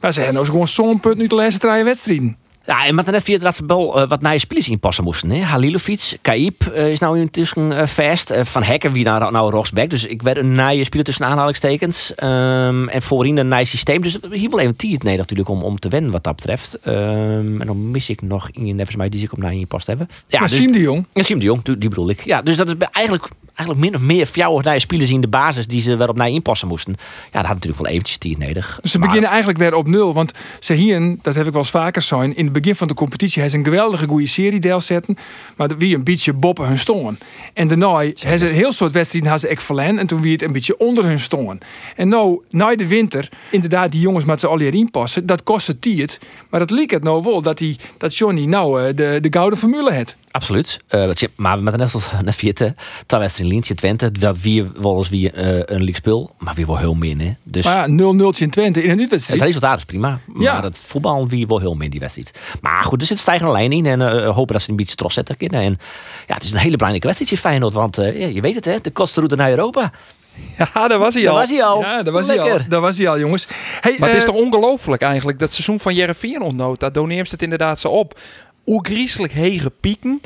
[0.00, 2.36] Maar ze hebben nou gewoon zo'n punt nu de laatste treien wedstrijden.
[2.66, 5.30] Ja, en met net via dat ze wel uh, wat nieuwe spelers inpassen moesten.
[5.30, 5.42] Hè?
[5.42, 8.32] Halilovic, Kaip uh, is nou intussen uh, vast.
[8.42, 9.90] van Hekken wie naar nou rechtsback.
[9.90, 12.12] Dus ik werd een nieuwe speler tussen aanhalingstekens.
[12.22, 14.02] Um, en voorin een nieuw systeem.
[14.02, 16.78] Dus hier wel even tijd nee, natuurlijk om, om te wennen wat dat betreft.
[16.86, 19.86] Um, en dan mis ik nog in volgens mij die ik op naar in past
[19.86, 20.08] hebben.
[20.28, 21.06] Ja, maar dus, Siem de Jong.
[21.12, 22.24] Ja, Siem de Jong, die bedoel ik.
[22.24, 25.80] Ja, dus dat is eigenlijk eigenlijk min of meer naar spelers in de basis die
[25.80, 26.94] ze weer op naar inpassen moesten.
[26.98, 28.78] Ja, dat had natuurlijk wel eventjes tijd nodig.
[28.82, 29.06] Dus ze maar...
[29.06, 30.14] beginnen eigenlijk weer op nul.
[30.14, 32.94] Want ze hier, dat heb ik wel eens vaker zijn, in het begin van de
[32.94, 35.16] competitie is een geweldige goede serie deel zetten.
[35.56, 37.18] Maar wie een beetje boppen hun stongen.
[37.54, 39.84] En daarna hebben ze een heel soort wedstrijden hadden ze.
[39.84, 41.58] En toen wie het een beetje onder hun stongen.
[41.96, 45.26] En nou, na de winter, inderdaad, die jongens met z'n allen erin passen.
[45.26, 46.18] Dat kostte tiert.
[46.50, 49.58] Maar het leek het nou wel dat, die, dat Johnny nou eh, de, de gouden
[49.58, 50.16] formule had.
[50.36, 50.80] Absoluut.
[50.88, 51.94] Eh, je- maar met net,
[52.24, 52.74] net vierde,
[53.06, 56.66] er in Lientje Twente, dat wie wel eens wie eh, een league speel, maar wie
[56.66, 57.20] wel heel min.
[57.20, 57.30] Hè.
[57.42, 59.40] Dus Maar ja, 0-0 in Twente in een het uitwedstrijd.
[59.42, 60.18] resultaat is prima.
[60.38, 60.52] Ja.
[60.52, 62.38] Maar het voetbal wie wel heel min die wedstrijd.
[62.60, 64.96] Maar goed, er zit een stijgende lijn in en eh, hopen dat ze een beetje
[64.96, 65.60] trots zetten kunnen.
[65.60, 65.78] En
[66.26, 68.80] ja, het is een hele belangrijke wedstrijdje Feyenoord, want eh, ja, je weet het hè,
[68.82, 69.90] de kostenroute naar Europa.
[70.74, 71.38] Ja, daar was hij Daar al.
[71.38, 71.80] was hij al.
[71.80, 72.58] Ja, daar was hij al.
[72.68, 73.46] Daar was hij al, jongens.
[73.80, 76.80] Hey, Maar het is toch ongelooflijk eigenlijk, dat seizoen van Jereveen ontnoot.
[76.80, 78.18] Daar doneert het inderdaad zo op.
[78.66, 80.20] Hoe griezelig hege pieken.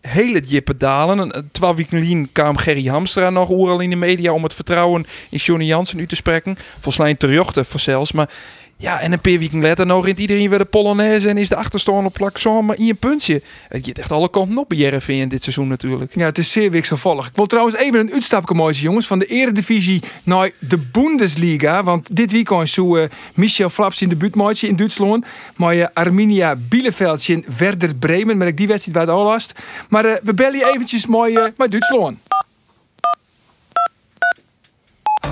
[0.00, 0.40] Hele
[0.76, 1.48] dalen.
[1.52, 5.38] Twee weken geleden kwam Gerry Hamstra nog overal in de media om het vertrouwen in
[5.38, 6.56] Johnny Jansen uit te spreken.
[6.72, 8.12] Volgens mij terjochten voor zelfs.
[8.12, 8.30] Maar
[8.76, 11.56] ja, en een paar weken later nog rint iedereen weer de Polonaise en is de
[11.56, 13.42] achterstand op plak zo maar in een puntje.
[13.68, 16.14] Het gaat echt alle kanten op bij Jereveen dit seizoen natuurlijk.
[16.14, 17.26] Ja, het is zeer wisselvallig.
[17.26, 21.82] Ik wil trouwens even een uitstapje mooie jongens van de eredivisie naar de Bundesliga.
[21.82, 25.26] Want dit weekend zo eh, Michel Flaps in de buurtmaatje in Duitsland.
[25.56, 28.36] Maar eh, Arminia Bielefeld in Werder Bremen.
[28.36, 29.52] Maar ik die wedstrijd waar de al last.
[29.88, 32.18] Maar eh, we bellen je eventjes mooi eh, met Duitsland.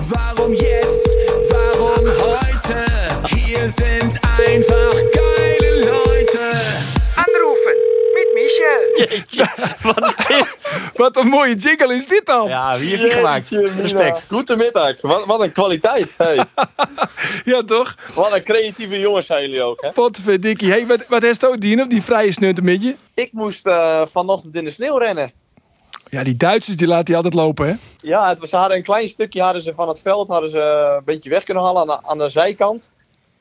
[0.09, 1.32] Warum jetzt?
[2.07, 2.85] Heute?
[3.35, 6.53] Hier sind einfach geile Leute.
[7.17, 7.77] Anrufen
[8.15, 8.83] met Michel.
[9.95, 10.59] Wat is dit?
[10.95, 12.49] Wat een mooie jingle is dit dan?
[12.49, 13.49] Ja, Ja, wie heeft die gemaakt?
[13.51, 14.27] Respect.
[14.29, 14.95] Goedemiddag.
[15.01, 16.15] Wat, wat een kwaliteit.
[16.17, 16.45] Hey.
[17.67, 17.97] toch?
[18.15, 19.83] Wat een creatieve jongens zijn jullie ook.
[19.83, 19.91] Hè?
[19.91, 20.71] Potverdikkie.
[20.71, 22.95] Hey, wat, wat heeft ook die op die vrije snunt met je?
[23.15, 25.33] Ik moest eh, vanochtend in de sneeuw rennen.
[26.13, 27.75] Ja, die Duitsers die laten die altijd lopen, hè?
[28.01, 30.59] Ja, het was, ze hadden een klein stukje hadden ze van het veld hadden ze
[30.61, 32.91] eh, een beetje weg kunnen halen aan de, aan de zijkant.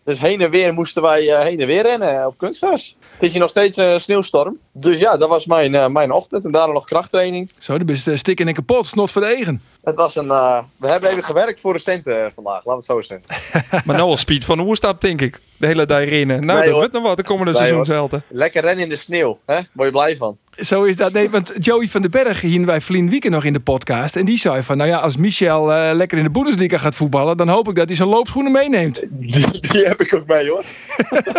[0.04, 2.96] Dus heen en weer moesten wij eh, heen en weer rennen op kunstgras.
[3.14, 4.58] Het is hier nog steeds een sneeuwstorm.
[4.72, 6.46] Dus ja, dat was mijn, eh, mijn ochtend.
[6.46, 7.52] En daarna nog krachttraining.
[7.60, 8.86] Zo, dan ben je stikken en kapot.
[8.88, 9.62] Snot voor de egen.
[9.84, 12.86] Het was een, eh, we hebben even gewerkt voor de centen eh, vandaag, laat het
[12.86, 13.26] zo zeggen.
[13.86, 15.40] Maar nou al speed van de oerstap, denk ik.
[15.58, 16.46] De hele dag rennen.
[16.46, 17.18] Nou, Nee, dat wordt nog wat.
[17.18, 17.86] De komende Nee, seizoen hoor.
[17.86, 18.24] zelden.
[18.28, 19.60] Lekker rennen in de sneeuw, hè?
[19.74, 20.38] Word je blij van.
[20.62, 21.14] Zo is dat.
[21.14, 24.16] Nee, want Joey van den Berg hier bij Vlien Wieken nog in de podcast.
[24.16, 27.38] En die zei van, nou ja, als Michel eh, lekker in de Bundesliga gaat voetballen...
[27.38, 29.02] dan hoop ik dat hij zijn loopschoenen meeneemt.
[29.10, 30.64] Die, die heb ik ook mee hoor.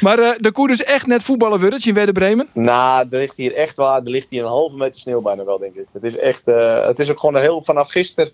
[0.00, 2.46] Maar eh de koer dus echt net voetballen wordt in Werder Bremen.
[2.52, 4.02] Nou, er ligt hier echt waar.
[4.02, 5.86] Er ligt hier een halve meter sneeuw bijna wel, denk ik.
[5.92, 6.42] Het is echt.
[6.44, 7.62] eh, het is ook gewoon een heel.
[7.64, 8.32] Vanaf gisteren.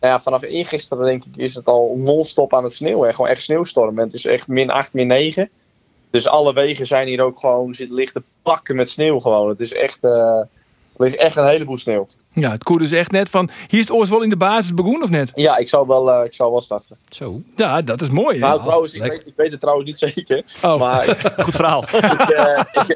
[0.00, 3.14] Nou ja, vanaf eergisteren denk ik is het al non-stop aan het sneeuwen.
[3.14, 3.98] Gewoon echt sneeuwstorm.
[3.98, 5.50] En het is echt min 8, min 9.
[6.10, 7.74] Dus alle wegen zijn hier ook gewoon.
[7.78, 9.48] Lichte pakken met sneeuw gewoon.
[9.48, 9.98] Het is echt.
[10.04, 10.40] eh,
[10.98, 12.06] er ligt echt een heleboel sneeuw.
[12.32, 15.02] Ja, het koer dus echt net van, hier is het wel in de basis begonnen
[15.02, 15.32] of net?
[15.34, 16.96] Ja, ik zou wel, eh, ik zou wel starten.
[17.08, 18.38] Zo, Ja, dat is mooi.
[18.40, 18.46] hè?
[18.46, 20.44] Nou, trouwens, ik weet, ik weet het trouwens niet zeker.
[20.62, 20.78] Oh.
[20.78, 21.82] Maar ik, goed verhaal.
[21.92, 22.88] ik, eh, ik,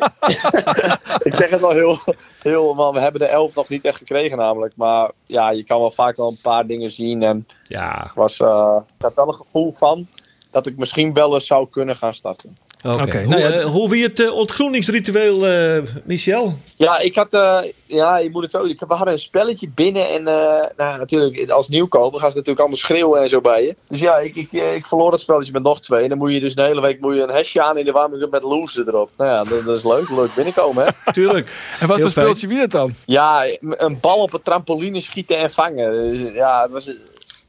[1.29, 1.99] ik zeg het wel heel,
[2.43, 4.73] heel, maar we hebben de elf nog niet echt gekregen namelijk.
[4.77, 7.23] Maar ja, je kan wel vaak wel een paar dingen zien.
[7.23, 10.07] En Ja, ik, was, eh, ik had wel een gevoel van
[10.51, 12.57] dat ik misschien wel eens zou kunnen gaan starten.
[12.83, 13.23] Oké.
[13.23, 16.55] Hoe, nou ja, eh, hoe wie het eh, ontgroeningsritueel, eh, Michel?
[16.81, 18.65] Ja, ik had, eh, ja, je moet het zo.
[18.65, 22.59] Ik, we hadden een spelletje binnen en eh, nou, natuurlijk als nieuwkomer gaan ze natuurlijk
[22.59, 23.77] allemaal schreeuwen en zo bij je.
[23.89, 26.03] Dus ja, ik, ik, ik verloor dat spelletje met nog twee.
[26.03, 27.93] En dan moet je dus de hele week moet je een hesje aan in de
[27.93, 29.11] warming met loser erop.
[29.17, 30.11] Nou ja, dat, dat is leuk.
[30.11, 30.91] Leuk binnenkomen, hè?
[31.13, 31.53] Tuurlijk.
[31.81, 32.27] en wat voor fijn.
[32.27, 32.95] speeltje wie dat dan?
[33.05, 35.93] Ja, een bal op een trampoline schieten en vangen.
[35.93, 36.91] Dus, ja, het was,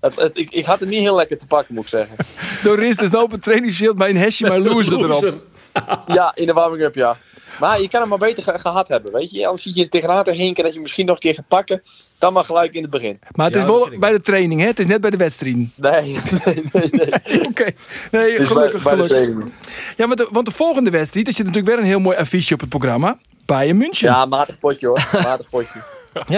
[0.02, 2.16] het, het- ik, ik had het niet heel lekker te pakken, moet ik zeggen.
[2.64, 5.36] Door is dus nou op een trainingsshield bij een hesje maar loser erop.
[6.08, 7.18] Ja, in de warming-up, ja.
[7.60, 9.46] Maar je kan hem maar beter ge- gehad hebben, weet je.
[9.46, 11.82] Anders zit je tegenaan te hinken dat je misschien nog een keer gaat pakken.
[12.20, 13.20] Dan maar gelijk in het begin.
[13.32, 14.68] Maar het Ja, is wel bij de training, hè?
[14.68, 15.72] Het is net bij de wedstrijden.
[15.76, 16.90] Nee, nee, nee.
[16.92, 17.40] nee.
[17.50, 17.66] Oké.
[18.12, 19.08] Nee, is gelukkig, bij- bij de gelukkig.
[19.08, 19.52] training.
[19.98, 22.54] Ja, want de, want de volgende wedstrijd, er zit natuurlijk weer een heel mooi affiche
[22.54, 23.18] op het programma.
[23.46, 24.08] Bayern München.
[24.08, 25.10] Ja, Ja, matig potje hoor.
[25.24, 25.80] Matig potje.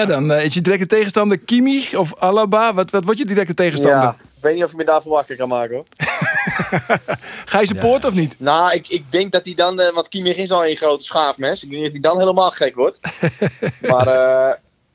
[0.06, 2.74] Dan eh, is je directe tegenstander Kimmich of Alaba.
[2.74, 4.02] Wat, wat wordt je directe tegenstander?
[4.02, 5.86] Ja, ik weet niet of je me daarvoor wakker kan maken hoor.
[7.46, 8.36] Ga je supporten of niet?
[8.40, 11.64] Nou, ik, ik denk dat hij dan, eh want Kimmich is al een grote schaafmes.
[11.64, 13.00] Ik denk niet dat hij dan helemaal gek wordt.
[13.92, 14.08] maar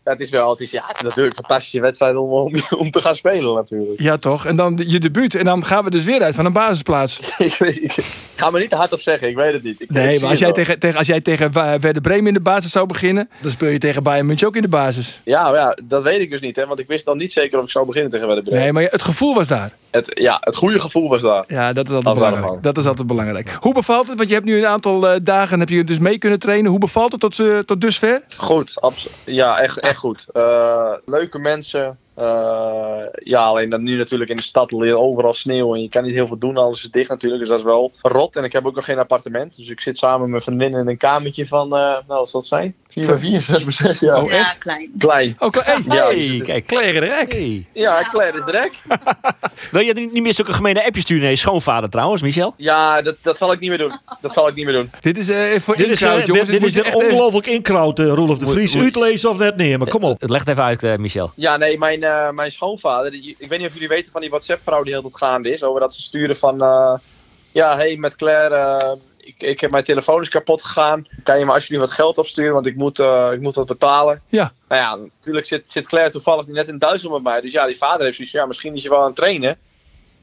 [0.09, 3.17] het is wel, het is ja, natuurlijk een fantastische wedstrijd om, om, om te gaan
[3.17, 4.01] spelen natuurlijk.
[4.01, 4.47] Ja, toch?
[4.47, 5.35] En dan je debuut.
[5.35, 7.21] En dan gaan we dus weer uit van een basisplaats.
[7.39, 7.93] ik, weet- ik
[8.37, 9.81] ga me niet te hard op zeggen, ik weet het niet.
[9.81, 12.73] Ik, Nee, maar als jij tegen, tegen, als jij tegen Werder Bremen in de basis
[12.73, 15.21] zou beginnen, dan speel je tegen Bayern München ook in de basis.
[15.25, 17.65] Ja, ja, dat weet ik dus niet, hè, want ik wist dan niet zeker of
[17.65, 18.63] ik zou beginnen tegen Werder Bremen.
[18.63, 19.73] Nee, maar het gevoel was daar.
[19.91, 21.45] Het, ja, het goede gevoel was daar.
[21.49, 22.63] Ja, dat is altijd Dat belangrijk.
[22.63, 23.57] Dat is altijd belangrijk.
[23.61, 24.17] Hoe bevalt het?
[24.17, 26.71] Want je hebt nu een aantal eh, dagen heb je dus mee kunnen trainen.
[26.71, 28.23] Hoe bevalt het tot, eh, tot dusver?
[28.37, 28.81] Goed,
[29.25, 30.27] ja, echt, echt goed.
[30.33, 35.75] Eh, leuke mensen, Eh, ja, alleen dat nu natuurlijk in de stad ligt overal sneeuw
[35.75, 37.41] en je kan niet heel veel doen, alles is dicht natuurlijk.
[37.41, 38.37] Dus dat is wel rot.
[38.37, 39.57] En ik heb ook nog geen appartement.
[39.57, 42.41] Dus ik zit samen met mijn vriendin in een kamertje van, eh, nou wat zal
[42.41, 42.75] het zijn?
[42.91, 44.23] 4 bij 4, 6 bij 6, ja.
[44.23, 44.91] Oh, Ja, klein.
[44.99, 45.37] Klein.
[45.39, 45.83] Oh, kle- hey.
[46.27, 47.37] Ja, kijk, kleren direct.
[47.73, 48.77] ja, Claire is direct.
[49.71, 52.55] Wil je niet niet meer zulke gemene appjes sturen naar je schoonvader trouwens, Michel?
[52.57, 53.99] Ja, dat, dat zal ik niet meer doen.
[54.21, 54.91] Dat zal ik niet meer doen.
[55.01, 56.27] Dit is eh, voor Dit is, eh, jongens.
[56.33, 58.75] dit, dit moet is je weer echt, ongelooflijk inkraut, eh Roelof de Vries.
[58.75, 60.21] moet- Uitlezen of net nemen, kom op.
[60.21, 61.33] Het legt even uit, Michel.
[61.35, 64.31] Ja, nee, mijn, eh, mijn schoonvader, die- ik weet niet of jullie weten van die
[64.31, 65.63] WhatsApp-vrouw die heel tijd gaande is.
[65.63, 66.95] Over dat ze sturen van, eh,
[67.53, 68.97] ja, hey, met Claire,
[69.29, 71.07] ik, ik heb mijn telefoon is kapot gegaan.
[71.23, 74.23] Kan je me alsjeblieft wat geld opsturen, want ik moet, eh, ik moet wat betalen.
[74.29, 74.53] Ja.
[74.69, 77.41] Nou ja, natuurlijk zit, zit Claire toevallig net in Duitsland met mij.
[77.41, 79.59] Dus ja, die vader heeft zoiets ja, misschien is je wel aan het trainen.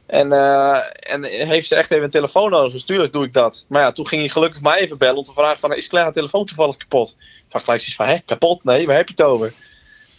[0.06, 3.66] En, eh, en heeft ze echt even een telefoon nodig, dus tuurlijk doe ik dat.
[3.68, 6.10] Maar ja, toen ging hij gelukkig mij even bellen om te vragen van, is Claire
[6.10, 7.16] haar telefoon toevallig kapot?
[7.50, 8.64] Van gelijk zoiets van, hè, kapot?
[8.64, 9.54] Nee, waar heb je het over?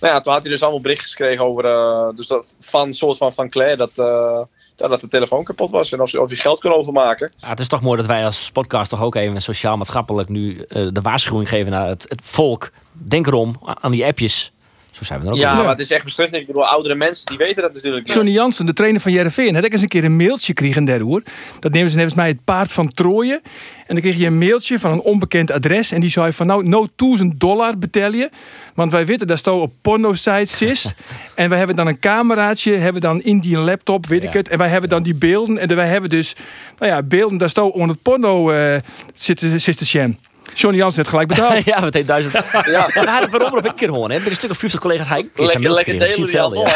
[0.00, 3.16] Nou ja, toen had hij dus allemaal berichtjes gekregen over, eh, dus dat, van soort
[3.16, 6.60] van van Claire, dat, ja, dat de telefoon kapot was en of, of hij geld
[6.60, 7.32] kon overmaken.
[7.36, 10.88] Ja, het is toch mooi dat wij als podcast toch ook even sociaal-maatschappelijk nu eh,
[10.92, 12.70] de waarschuwing geven naar het, het volk.
[12.92, 14.52] Denk erom, aan die appjes.
[14.96, 15.38] Zo zijn we er ook.
[15.38, 15.58] Ja, op.
[15.58, 16.40] maar het is echt beschutting.
[16.40, 18.14] Ik bedoel, oudere mensen die weten dat natuurlijk niet.
[18.14, 21.22] Johnny Jansen, de trainer van Jereveen, had ik eens een keer een mailtje kregen daarover.
[21.60, 23.40] Dat nemen ze volgens mij het paard van Trooien.
[23.86, 25.92] En dan kreeg je een mailtje van een onbekend adres.
[25.92, 28.30] En die zei van nou, no 1000 dollar betel je.
[28.74, 30.92] Want wij weten, daar staan op porno-sites is.
[31.34, 34.48] en wij hebben dan een cameraatje, hebben dan in die laptop, weet ik het.
[34.48, 35.58] En wij hebben dan die beelden.
[35.58, 36.34] En wij hebben dus,
[36.78, 38.80] nou ja, beelden, daar staan onder het porno eh
[39.14, 40.18] zitten, zitten Sjen.
[40.54, 41.64] Johnny Jansen heeft gelijk betaald.
[41.74, 42.34] ja, meteen duizend.
[42.52, 42.86] Ja.
[42.86, 44.10] We hadden het waarom op een keer horen.
[44.10, 44.18] Hè?
[44.18, 46.58] Bij een stuk of 50 collega's hij Lekker, lekker delen die hetzelfde,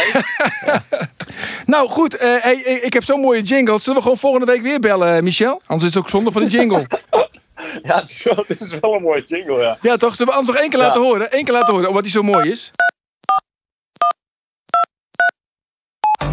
[0.66, 0.82] ja.
[1.66, 3.78] Nou goed, eh, hey, ik- ik heb zo'n mooie jingle.
[3.78, 5.60] Zullen we gewoon volgende week weer bellen, eh, Michel?
[5.66, 6.86] Anders is het ook zonde van de jingle.
[7.82, 9.78] Ja, het is, wel, het is wel een mooie jingle, ja.
[9.80, 10.14] Ja, toch?
[10.14, 10.86] Zullen we anders nog één keer Ja.
[10.86, 11.26] laten horen?
[11.38, 12.70] Eén keer laten horen, omdat hij zo mooi is.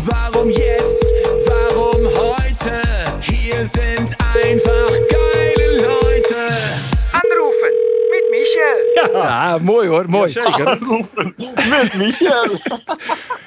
[0.05, 1.13] Warum jetzt?
[1.45, 2.81] Warum heute?
[3.21, 6.47] Hier sind einfach geile Leute.
[8.55, 9.21] Michel.
[9.21, 10.29] Ja, mooi hoor, mooi.
[10.29, 10.63] Zeker.
[11.69, 12.45] Met Michel.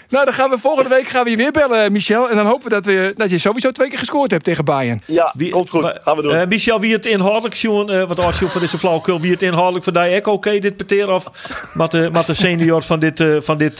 [0.08, 2.30] Nou, dan gaan we volgende week gaan we je weer bellen, Michel.
[2.30, 5.02] En dan hopen we dat, we, dat je sowieso twee keer gescoord hebt tegen Bayern.
[5.06, 5.98] Ja, Wie- komt goed.
[6.02, 6.34] Gaan we doen.
[6.34, 9.42] eh, Michel, wie het inhoudelijk, Sjoen, eh, wat als je van deze flauwekul, wie het
[9.42, 11.14] inhoudelijk voor die ook oké dit peteren?
[11.14, 11.26] Of
[11.74, 13.76] met de, met de senior van dit, eh, van dit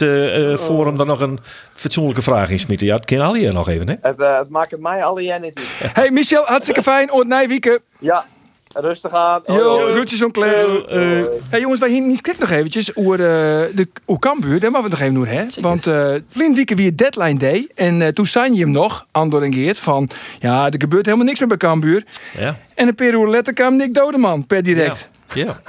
[0.59, 1.39] forum dan nog een
[1.73, 2.87] fatsoenlijke vraag insmieten?
[2.87, 3.95] Ja, het kan al hier nog even, hè?
[4.01, 5.59] het, eh, het maakt het mij jij niet.
[5.93, 7.11] Hey Michel, hartstikke fijn.
[7.11, 7.79] Oort Nijwieken.
[7.99, 8.25] Ja,
[8.73, 9.41] rustig aan.
[9.45, 9.93] Yo, Hoi.
[9.93, 10.87] groetjes om Claire.
[10.87, 10.99] Eh,
[11.49, 13.25] Hey jongens, wij hier niet kijk nog eventjes over uh,
[13.75, 14.59] de hoe Cambuur.
[14.59, 15.43] Daar moeten we nog even doen, hè?
[15.61, 17.67] Want uh, vliegen wieken weer deadline day.
[17.75, 20.09] En uh, toen zei je hem nog, Andor en Geert, van...
[20.39, 22.03] Ja, er gebeurt helemaal niks meer bij Cambuur.
[22.37, 22.57] ja.
[22.75, 25.09] En een uur later kwam Nick Dodeman per direct.
[25.10, 25.10] ja.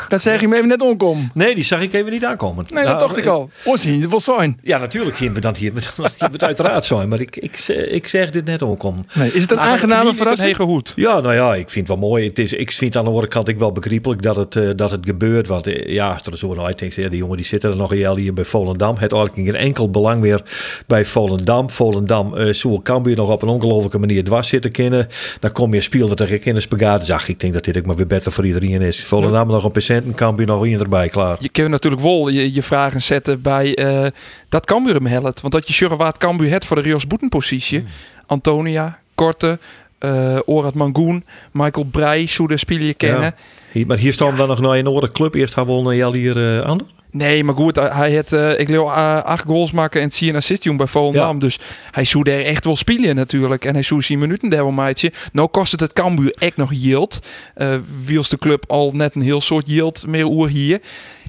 [0.09, 1.31] Dat zeg je me even net onkom.
[1.35, 2.65] Nee, die zag ik even niet aankomen.
[2.69, 3.51] Nee, dat Nou, dacht ik al.
[3.65, 4.59] Onzien, dat wil zijn.
[4.63, 5.73] Ja, natuurlijk gingen we dan hier,
[6.19, 7.09] hier het uiteraard zijn.
[7.09, 8.97] Maar ik, ik, ik zeg dit net onkom.
[9.15, 10.57] Nee, is het een Maar aangename verrassing?
[10.57, 10.93] hoed.
[10.97, 12.27] Ja, nou ja, ik vind het wel mooi.
[12.27, 14.91] Het is, ik vind aan de andere kant ik wel begrijpelijk dat het, eh, dat
[14.91, 15.47] het gebeurt.
[15.47, 17.93] Want eh, ja, als er zo naar uitdenkt, ja, die jongen die zitten er nog
[17.95, 18.97] een hier bij Volendam.
[18.99, 20.43] Het eigenlijk geen enkel belang meer
[20.87, 21.71] bij Volendam.
[21.71, 25.09] Volendam uh, zo kan je nog op een ongelofelijke manier dwars zitten kennen.
[25.41, 27.07] Dan kom je speel wat tegen kennisbegaat.
[27.07, 29.05] Zag ik denk dat dit ook maar weer beter voor iedereen is.
[29.05, 31.37] Volendam nog een patiënten kan je nog één erbij klaar.
[31.41, 34.07] Je kunt natuurlijk wel je, je vragen zetten bij eh,
[34.49, 35.41] dat Cambuur hem helpt.
[35.41, 37.79] Want dat je sure wat Cambuur het voor de Rios Boetenpositie.
[37.79, 37.89] Hmm.
[38.27, 39.59] Antonia, Korte,
[39.99, 43.35] eh Orad Mangoen, Michael Breij, Soede spelen je kennen.
[43.73, 43.85] Ja.
[43.87, 45.35] Maar hier staan dan nog naar een andere club.
[45.35, 46.79] Eerst hebben we al hier uh, aan.
[47.13, 50.37] Nee, maar goed, hij had, uh, ik wil uh, acht goals maken en zie een
[50.37, 51.35] assist doen bij Volendam.
[51.35, 51.41] Ja.
[51.41, 51.59] Dus
[51.91, 53.65] hij zou daar echt wel spelen natuurlijk.
[53.65, 55.13] En hij zou zien minuten daar wel maatje.
[55.33, 57.19] Nou kost het het Cambuur echt nog yield.
[57.57, 60.81] Uh, wiels de club al net een heel soort yield meer oer hier.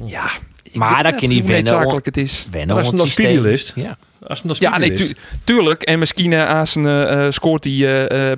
[0.06, 0.30] Ja,
[0.74, 1.66] maar dat kan niet wennen.
[1.66, 2.48] zakelijk het is.
[2.52, 3.72] Wennen als een speelist.
[3.76, 3.98] Ja.
[4.28, 5.82] Als een ja, nee, tu tuurlijk.
[5.82, 7.74] En misschien uh, als een, uh, scoort hij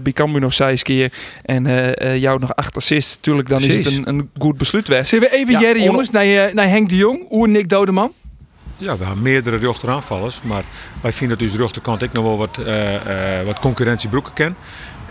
[0.03, 1.65] uh, nog zes keer en
[2.19, 3.15] jou nog acht assists.
[3.15, 3.79] Tuurlijk, dan Precies.
[3.79, 5.05] is het een, een goed besluit weg.
[5.05, 8.11] Zullen we even ja, Jerry, jongens, naar, naar Henk de Jong, oer Nick Dodeman?
[8.77, 10.63] Ja, we hebben meerdere rechteraanvallers, maar
[11.01, 12.59] wij vinden dat dus de rechterkant ik nog wel wat,
[13.45, 14.55] wat concurrentiebroeken ken.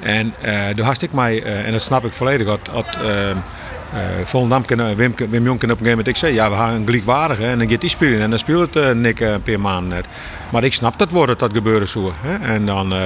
[0.01, 0.35] En
[0.75, 3.37] daar had ik mij, en dat snap ik volledig, dat, dat uh,
[4.25, 6.85] Volendam kan, Wim, Wim Jong op een gegeven moment ik zei, ja, we gaan een
[6.85, 9.89] gelijkwaardige en dan gaat die spelen en dan speelt het uh, Nick uh, per maand
[9.89, 10.07] net.
[10.51, 12.13] Maar ik snap dat wordt dat gebeuren zo.
[12.21, 12.55] Hè?
[12.55, 13.03] En dan, uh,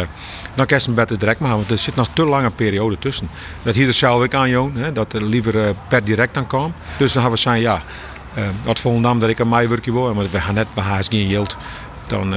[0.54, 3.28] dan kan hem beter direct maken, want er zit nog te lange periode tussen.
[3.62, 6.72] Dat hier de zou ik aan Joon, dat er liever per direct aan kwam.
[6.96, 7.80] Dus dan hebben we zijn, ja,
[8.62, 11.56] wat Volendam dat ik aan mij wil, maar we gaan net bij haast geen yield.
[12.06, 12.34] Dan,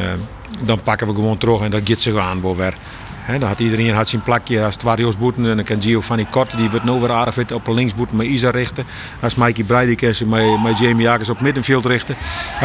[0.60, 2.74] dan pakken we gewoon terug en dat gaat ze aan boven.
[3.24, 6.70] He, had iedereen had zijn plakje als Twarios boeten en dan kan Giovanni Kort die
[6.70, 8.86] wordt nou weer fit op linksboeten met Isa richten.
[9.20, 12.16] Als Mikey Breidi kan ze met, Jamie Jagers op middenveld richten.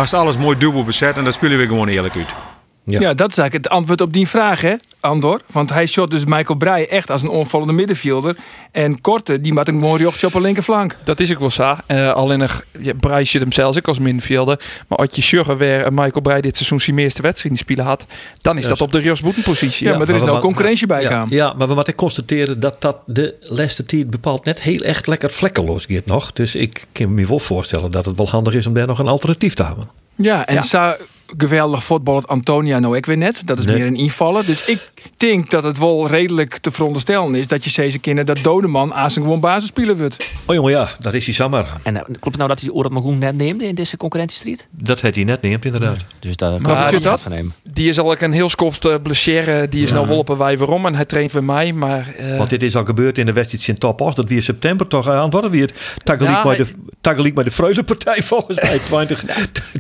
[0.03, 2.56] Is alles mooi dubbel bezet en dat spelen we gewoon eerlijk uit.
[2.87, 3.01] Ja.
[3.01, 3.15] Ja.
[3.15, 5.41] dat is eigenlijk het antwoord op die vraag, hè, Andor.
[5.53, 8.37] Want hij shot dus Michael Breij echt als een onvallende middenvelder.
[8.73, 10.97] En Korte, die maakt een gewoon jochtje op een linkerflank.
[11.05, 11.77] Dat is ook wel zo.
[11.87, 14.61] Eh, alleen nog, ja, Bryce zit hem zelfs ook als middenvelder.
[14.89, 18.07] Maar als je Sjugger weer eh, Michael Breij dit seizoen zijn meeste wedstrijden spelen had,
[18.43, 19.87] dan is dat op de Jos positie.
[19.87, 23.35] Ja, maar er is nou concurrentie bij, ja, maar we moeten constateren dat dat de
[23.41, 26.33] laatste tijd bepaald net heel echt lekker vlekkeloos gaat nog.
[26.33, 29.07] Dus ik kan me wel voorstellen dat het wel handig is om daar nog een
[29.09, 29.89] alternatief te hebben.
[30.15, 30.97] Ja, en Ja.
[31.39, 33.43] Geweldig voetballend Antonia nou ik weer net.
[33.45, 33.77] Dat is Nee.
[33.77, 34.47] meer een invallen.
[34.47, 38.45] Dus ik denk dat het wel redelijk te veronderstellen is dat je deze kinderen dat
[38.45, 40.31] Dodeman aan zijn gewoon basisspeler wordt.
[40.47, 41.67] Oh jongen, ja, dat is hij samar.
[41.83, 44.67] En eh, klopt het nou dat hij Orat Magoen net neemt in deze concurrentiestrijd?
[44.71, 46.05] Dat had hij net neemt, inderdaad.
[46.21, 47.21] Dus daar Maar hij dat?
[47.21, 47.53] van.
[47.63, 49.69] Die is al een heel skoft uh, blessure.
[49.69, 50.87] Die is nou wel op een wij waarom.
[50.87, 51.73] En hij traint bij mij.
[51.73, 54.15] Maar eh, Want dit is al gebeurd in de wedstrijd in Topos.
[54.15, 55.51] Dat weer september toch aan het worden.
[55.51, 55.71] Weer
[56.05, 59.25] taggeliek Ja, bij hij- de taggeliek bij de Freudenpartij volgens mij 20,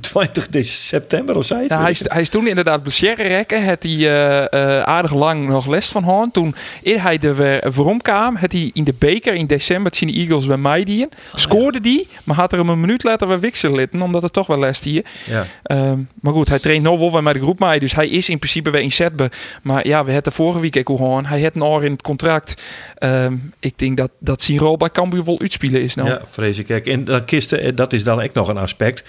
[0.00, 1.49] 20 december of.
[1.49, 3.64] Ja, hij, is, hij is toen inderdaad blessure rekken.
[3.64, 4.11] Had hij
[4.51, 6.33] eh, aardig lang nog les van gehad.
[6.33, 10.14] Toen hij er weer waarom kwam, had hij in de beker in december zien de
[10.14, 13.72] Eagles bij mij die Scoorde die, maar had er hem een minuut later weer wiksel
[13.72, 15.05] litten, omdat het toch wel les hier.
[15.25, 15.46] Ja.
[15.62, 18.38] Ehm, maar goed, hij traint nog wel met de groep mij, dus hij is in
[18.38, 19.33] principe weer inzetbaar.
[19.62, 21.25] Maar ja, we hadden vorige week ook gewoon.
[21.27, 22.62] Hij had een oor in het contract.
[22.99, 26.09] Ehm, ik denk dat dat zijn rol bij Cambuur wel uitspelen is nou.
[26.09, 26.66] Ja, vrees ik.
[26.66, 29.05] Kijk, en dan kisten, eh, dat is dan ook nog een aspect.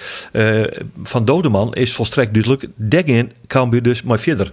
[1.03, 2.65] van Dodeman is volstrekt duidelijk.
[2.75, 4.51] Degin kan je dus maar verder.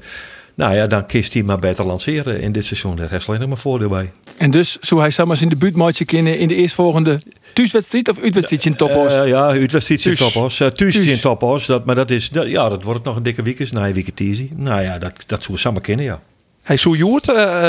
[0.56, 2.96] Nou ja, dan kist hij maar beter lanceren in dit seizoen.
[2.96, 4.12] Daar is alleen nog maar voordeel bij.
[4.36, 7.20] En dus zou hij samen in de buurtmatje kunnen in de eerstvolgende
[7.52, 9.12] thuiswedstrijd of uitwedstrijd in Topos?
[9.12, 10.14] Eh, ja, uitwedstrijd in.
[10.14, 10.60] Topos.
[10.60, 11.06] Uh, thuis Thuis.
[11.06, 11.66] in Topos.
[11.66, 13.72] Dat, maar dat is, dat, ja, dat wordt nog een dikke week.
[13.72, 14.48] Na een week easy.
[14.56, 16.20] Nou ja, dat, dat zou samen kennen, ja.
[16.62, 17.26] Hij zou Joert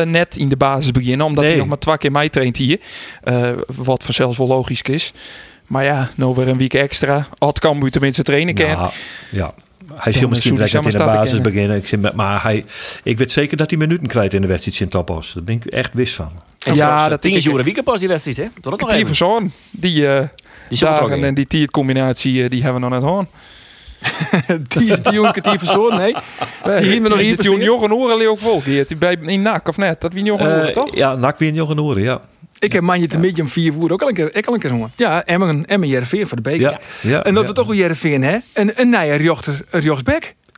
[0.07, 1.51] net in de basis beginnen, omdat Nee.
[1.51, 2.79] hij nog maar twee keer mij traint hier.
[3.23, 5.13] Eh, wat vanzelfs wel logisch is.
[5.67, 7.27] Maar ja, nou weer een week extra.
[7.37, 8.67] Had Cambuur tenminste trainen kan.
[8.67, 8.91] Ja,
[9.31, 9.53] ja.
[9.93, 11.77] Hij zal misschien direct in de basis beginnen.
[11.77, 12.65] Ik, zeg, maar hij,
[13.03, 15.33] ik weet zeker dat hij minuten krijgt in de wedstrijd in Topos.
[15.33, 16.31] Daar ben ik echt wist van.
[16.57, 17.49] ja, dat Tien denk is.
[17.49, 18.45] Jure Wiekenpas die wedstrijd, hè?
[18.61, 19.15] Dat nog Die even.
[19.15, 20.27] van die, eh
[20.69, 23.27] Die dagen en die tiert combinatie, eh, die hebben we nog net hoorn.
[24.67, 26.15] Die is die jongen die verzoon, nee.
[26.63, 28.61] Die hier we nog hier die Jochen Oren ook vol.
[28.63, 30.01] Die die bij in nak of net?
[30.01, 30.95] Dat wie Jochen Oren Eh, toch?
[30.95, 32.21] ja, nak weer in Jochen Oren, ja.
[32.65, 34.59] Ik heb manje te midden om vier uur ook al een keer, ik al een
[34.59, 34.91] keer jongen.
[34.95, 36.61] Ja, Emmen, Emmen Jereveen voor de beker.
[36.61, 37.49] Ja, ja, en dat ja.
[37.49, 38.37] we toch wel Jereveen, hè?
[38.53, 39.97] Een, een nieuwe jochter, een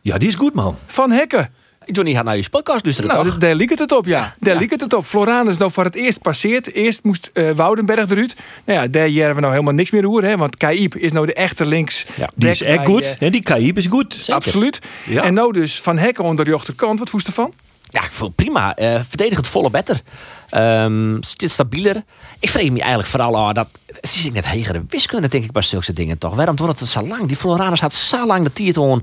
[0.01, 0.77] Ja, die is goed, man.
[0.85, 1.49] van Hekken.
[1.91, 3.37] Johnny gaat naar je podcast luisteren, Nou, toch?
[3.37, 4.35] daar liep het op, ja.
[4.39, 5.05] Daar liep het op.
[5.05, 6.73] Floranus is nou voor het eerst passeerd.
[6.73, 8.35] Eerst moest eh, Woudenberg eruit.
[8.65, 10.37] Nou ja, daar jaren we nou helemaal niks meer roer, hè?
[10.37, 12.05] Want Kaip is nou de echte links.
[12.15, 13.15] Ja, Die is echt goed.
[13.19, 14.13] En die Kaib is goed.
[14.13, 14.33] Zeker.
[14.33, 14.79] Absoluut.
[15.05, 15.23] Ja.
[15.23, 16.99] En nou dus van Hekken onder de rechterkant.
[16.99, 17.53] Wat voest ervan?
[17.89, 18.75] Ja, ik vond het prima.
[18.75, 20.01] Eh verdedigend volle better.
[20.49, 22.03] Ehm zit stabieler.
[22.39, 23.67] Ik vrees me eigenlijk vooral aan dat...
[23.87, 26.35] Het is net hegere wiskunde, denk ik, bij zulke dingen toch.
[26.35, 27.27] Waarom wordt het zo lang?
[27.27, 29.01] Die Floranus had zo lang de tiert om,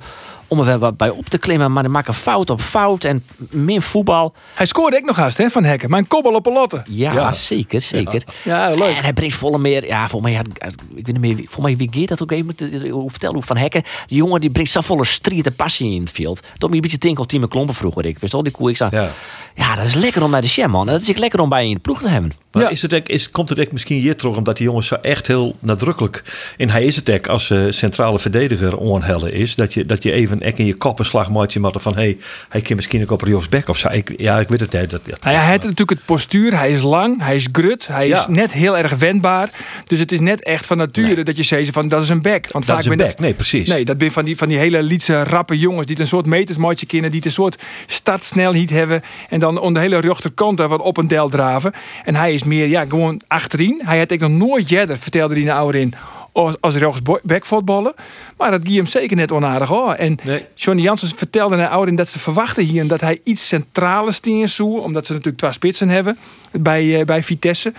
[0.48, 1.72] om er wel wat bij op te klimmen.
[1.72, 4.35] Maar die maken fout op fout en min voetbal.
[4.54, 5.90] Hij scoorde ik nog haast, hè, van Hekken.
[5.90, 6.83] Mijn kobbel op een lotte.
[6.88, 7.33] Ja, Ja.
[7.33, 8.22] zeker, zeker.
[8.42, 8.96] Ja, leuk.
[8.96, 9.87] En hij brengt volle meer.
[9.87, 12.30] Ja, volgens mij, had, ik weet niet meer, wie- volgens mij wie Geert dat ook
[12.33, 13.83] even hoe vertelde hoe van Hekken.
[14.07, 16.40] Die jongen die brengt zo volle strijd en passie in het veld.
[16.59, 18.04] Toen me een beetje tinkel Team Klompen vroeger.
[18.07, 18.70] Ik wist al die koe.
[18.70, 19.09] Ik zei, Ja.
[19.54, 19.76] ja.
[19.76, 20.87] dat is lekker om naar de Sham, man.
[20.87, 22.32] En dat is ook lekker om bij je in de ploeg te hebben.
[22.52, 22.68] Maar Ja.
[22.68, 25.56] is het is, komt het ook misschien hier terug omdat die jongens zo echt heel
[25.58, 26.22] nadrukkelijk.
[26.56, 29.54] En hij is het ook als eh, centrale verdediger onhellen is.
[29.54, 32.16] Dat je, dat je even ek in je koppenslag maakt je maakt van hey,
[32.48, 33.88] hij kan misschien ook op Rios Beck of zo.
[33.88, 34.90] Ik, ja, ik weet het niet.
[34.90, 36.56] Dat, dat- Nou ja, hij heeft natuurlijk het postuur.
[36.58, 38.18] Hij is lang, hij is grut, hij Ja.
[38.18, 39.50] is net heel erg wendbaar.
[39.86, 42.42] Dus het is net echt van nature dat je zegt van dat is een back.
[42.50, 43.18] Want dat vaak is een ben back.
[43.18, 43.68] Nee, precies.
[43.68, 46.86] Nee, dat ben van die, van die hele lietse, rappe jongens die een soort metersmatje
[46.86, 50.98] kennen, die een soort startsnelheid hebben en dan onder de hele rechterkant daar wat op
[50.98, 51.72] en del draven.
[52.04, 53.82] En hij is meer, ja, gewoon achterin.
[53.84, 55.94] Hij had ik nog nooit jeder, vertelde hij nou in,
[56.32, 57.94] als, als rechtsback voetballen.
[58.37, 59.92] Maar dat ging hem zeker net onaardig hoor.
[59.92, 60.44] En Nee.
[60.54, 64.80] Johnny Jansen vertelde naar Ouderin dat ze verwachten hier dat hij iets centraler steen zou,
[64.80, 66.18] omdat ze natuurlijk twee spitsen hebben
[66.52, 67.72] bij, eh, bij Vitesse.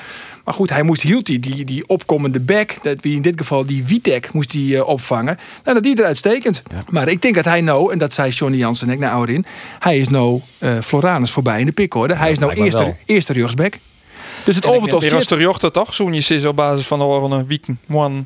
[0.45, 3.65] Maar goed, hij moest hield die, die, die opkomende back, dat wie in dit geval
[3.65, 5.37] die Witek moest die eh, opvangen.
[5.63, 6.63] Nou, dat die er uitstekend.
[6.89, 9.45] Maar ik denk dat hij nou, en dat zei Johnny Jansen ook naar Ouderin,
[9.79, 12.15] hij is nou eh Floranus voorbij in de pickorde.
[12.15, 13.77] Hij is nou eerste, eerste rechtsback.
[14.43, 15.93] Dus het ik overtal de jochter toch?
[15.93, 18.25] Zo'n je is op basis van de oren week one.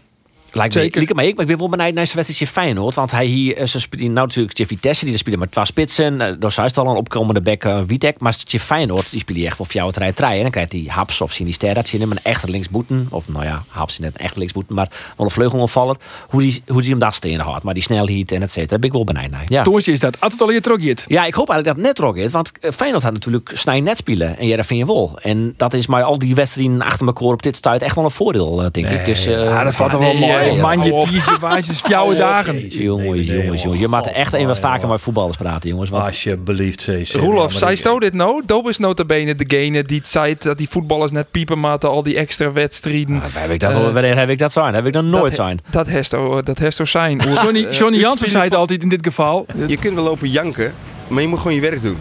[0.51, 0.97] Lijkt me, Zeker.
[0.97, 2.95] lijkt me ik, maar ik ben wel benieuwd naar zijn wedstrijd Feyenoord.
[2.95, 6.21] Want hij hier, eh, ze spelen nou natuurlijk tegen Vitesse, die spelen met twee spitsen.
[6.21, 8.19] Eh, Door Zuid al een opkomende bek uh, Witek.
[8.19, 10.35] Maar tegen Feyenoord, die spelen echt wel voor jou het rij trein.
[10.35, 13.07] En dan krijgt hij Haps of Sinister, dat zien hem een echte linksboeten.
[13.09, 15.95] Of nou ja, Haps is net een echte linksboeten, maar wel een vleugelopvaller.
[16.29, 17.63] Hoe die, hoe die hem daar steen had.
[17.63, 19.43] Maar die snelheid en et cetera, daar ben ik wel benieuwd naar.
[19.47, 19.63] Ja.
[19.83, 20.95] Is dat altijd al je trokje.
[21.07, 22.31] Ja, ik hoop eigenlijk dat het net rok is.
[22.31, 24.37] Want eh, Feyenoord had natuurlijk snij net spelen.
[24.37, 25.19] En jij vind je wel.
[25.21, 28.11] En dat is maar al die wedstrijden achter elkaar op dit stuit echt wel een
[28.11, 29.05] voordeel, eh, denk ik.
[29.05, 30.38] Dus, eh, Ja, dat valt toch wel Nee, mooi.
[30.39, 32.67] Nee, man, je waasjes, fjouwe dagen.
[32.67, 33.81] Jongens, jongens, jongens.
[33.81, 35.89] Je mag er echt een wat vaker met voetballers praten, jongens.
[35.89, 37.13] Want Alsjeblieft, CC.
[37.13, 38.41] Roelof, zei maar je dit nou?
[38.45, 42.51] Dob is notabene degene die zei dat die voetballers net piepen maten, al die extra
[42.51, 43.19] wedstrijden.
[43.19, 44.73] waar heb ik dat, Eh, al- wanneer heb ik dat zijn?
[44.73, 45.59] Heb ik dat nooit zijn?
[45.71, 47.21] Dat hesto, dat hesto zijn.
[47.43, 49.45] Johnny, eh, Johnny Jansen zei het altijd in dit geval.
[49.67, 50.73] Je kunt wel lopen janken,
[51.07, 51.97] maar je moet gewoon je werk doen.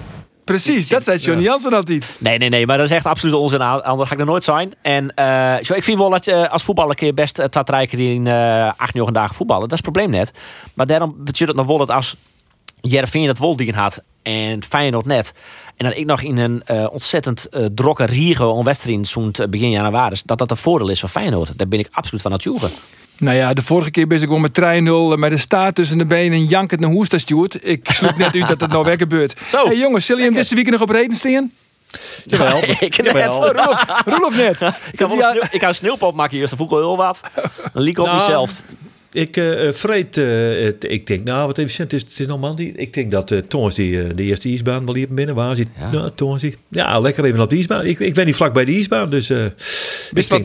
[0.49, 2.05] Precies, dat zei Johnny Jansen altijd.
[2.19, 3.63] Nee, nee, nee, maar dat is echt absoluut onzin.
[3.63, 3.85] aan.
[3.85, 4.73] Anders ga ik er nooit zijn.
[4.83, 7.45] En eh, zo, ik vind wel dat je eh, als voetballer kun je best uh,
[7.45, 9.69] twee rijken die in eh acht, negen dagen voetballen.
[9.69, 10.33] Dat is het probleem net.
[10.75, 12.17] Maar daarom betekent het nog wel dat als
[12.81, 15.33] Jervin dat Woldingen had en Feyenoord net.
[15.76, 19.70] En dat ik nog in een eh, ontzettend eh drokke riege om wedstrijd zo'n begin
[19.70, 20.16] januari.
[20.24, 21.59] Dat dat een voordeel is van Feyenoord.
[21.59, 22.70] Daar ben ik absoluut van aan het joegen.
[23.18, 24.61] Nou ja, de vorige keer ben ik gewoon met
[25.16, 27.66] 3-0 met de staart tussen de benen en jankend naar Hoesta stuurt.
[27.66, 29.35] Ik sloeg net uit dat het nou weer gebeurt.
[29.49, 29.66] Zo.
[29.66, 31.53] Hey jongens, zullen je hem deze week nog op reden staan?
[32.24, 32.62] Jawel.
[32.81, 33.35] ik net.
[33.39, 34.61] Oh, Roelof, Roelof net.
[34.93, 36.49] Ik wel een sneeuw- ik een sneeuwpop maken eerst.
[36.57, 37.20] Dan voel ik al heel wat.
[37.72, 38.53] Dan liek op Nou, mezelf.
[39.13, 42.55] Ik uh, vreet, uh, het, ik denk, nou wat even het is, het is normaal
[42.55, 42.73] die.
[42.73, 45.69] Ik denk dat uh, Thomas die uh, de eerste ijsbaan wel hier binnen waar zit.
[45.79, 45.91] Ja.
[45.91, 47.87] Nou, die, ja, lekker even op de ijsbaan.
[47.87, 49.31] Ik, ik ben niet vlak bij de ijsbaan, dus.
[49.31, 49.45] Uh,
[50.11, 50.45] Wist wat?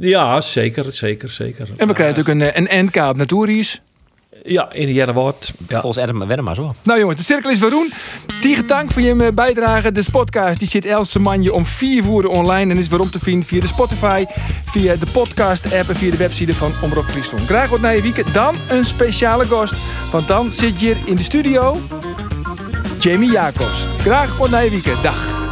[0.00, 1.68] Ja, zeker, zeker, zeker.
[1.76, 3.80] En we krijgen natuurlijk een, een NK op Natuuris.
[4.46, 5.52] Ja, in de Jennewort.
[5.68, 5.80] Ja.
[5.80, 6.74] Volgens Adam Wennem maar zo.
[6.82, 7.90] Nou jongens, de cirkel is Waroen.
[8.40, 9.92] Tegen dank voor je bijdrage.
[9.92, 12.72] De podcast die zit elke manje om vier voeren online.
[12.72, 14.24] En is waarom te vinden via de Spotify,
[14.64, 17.46] via de podcast app en via de website van Omroep Friesland.
[17.46, 18.34] Graag wat na je weekend.
[18.34, 19.74] Dan een speciale gast.
[20.12, 21.76] Want dan zit je hier in de studio
[22.98, 23.86] Jamie Jacobs.
[23.98, 25.02] Graag wat na je weekend.
[25.02, 25.45] Dag.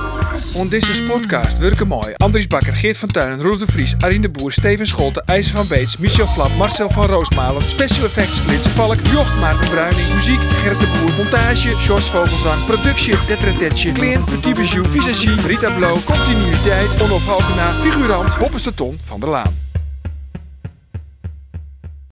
[0.57, 0.71] On
[1.07, 2.15] podcast werken mooi.
[2.17, 5.67] Andries Bakker, Geert van Tuinen, Roels de Vries, Arine de Boer, Steven Scholte, IJzer van
[5.67, 10.81] Beets, Michel Flap, Marcel van Roosmalen, Special Effects, Flitse Valk, Jocht Maarten Bruining, Muziek, Gerrit
[10.81, 17.71] de Boer, Montage, Sjors Vogelsang, Productie, Detretetje, Klein, Petit Bijou, Visagie, Rita Blow, Continuïteit, Onophoudena,
[17.71, 19.74] Figurant, Bob de Ton van der Laan.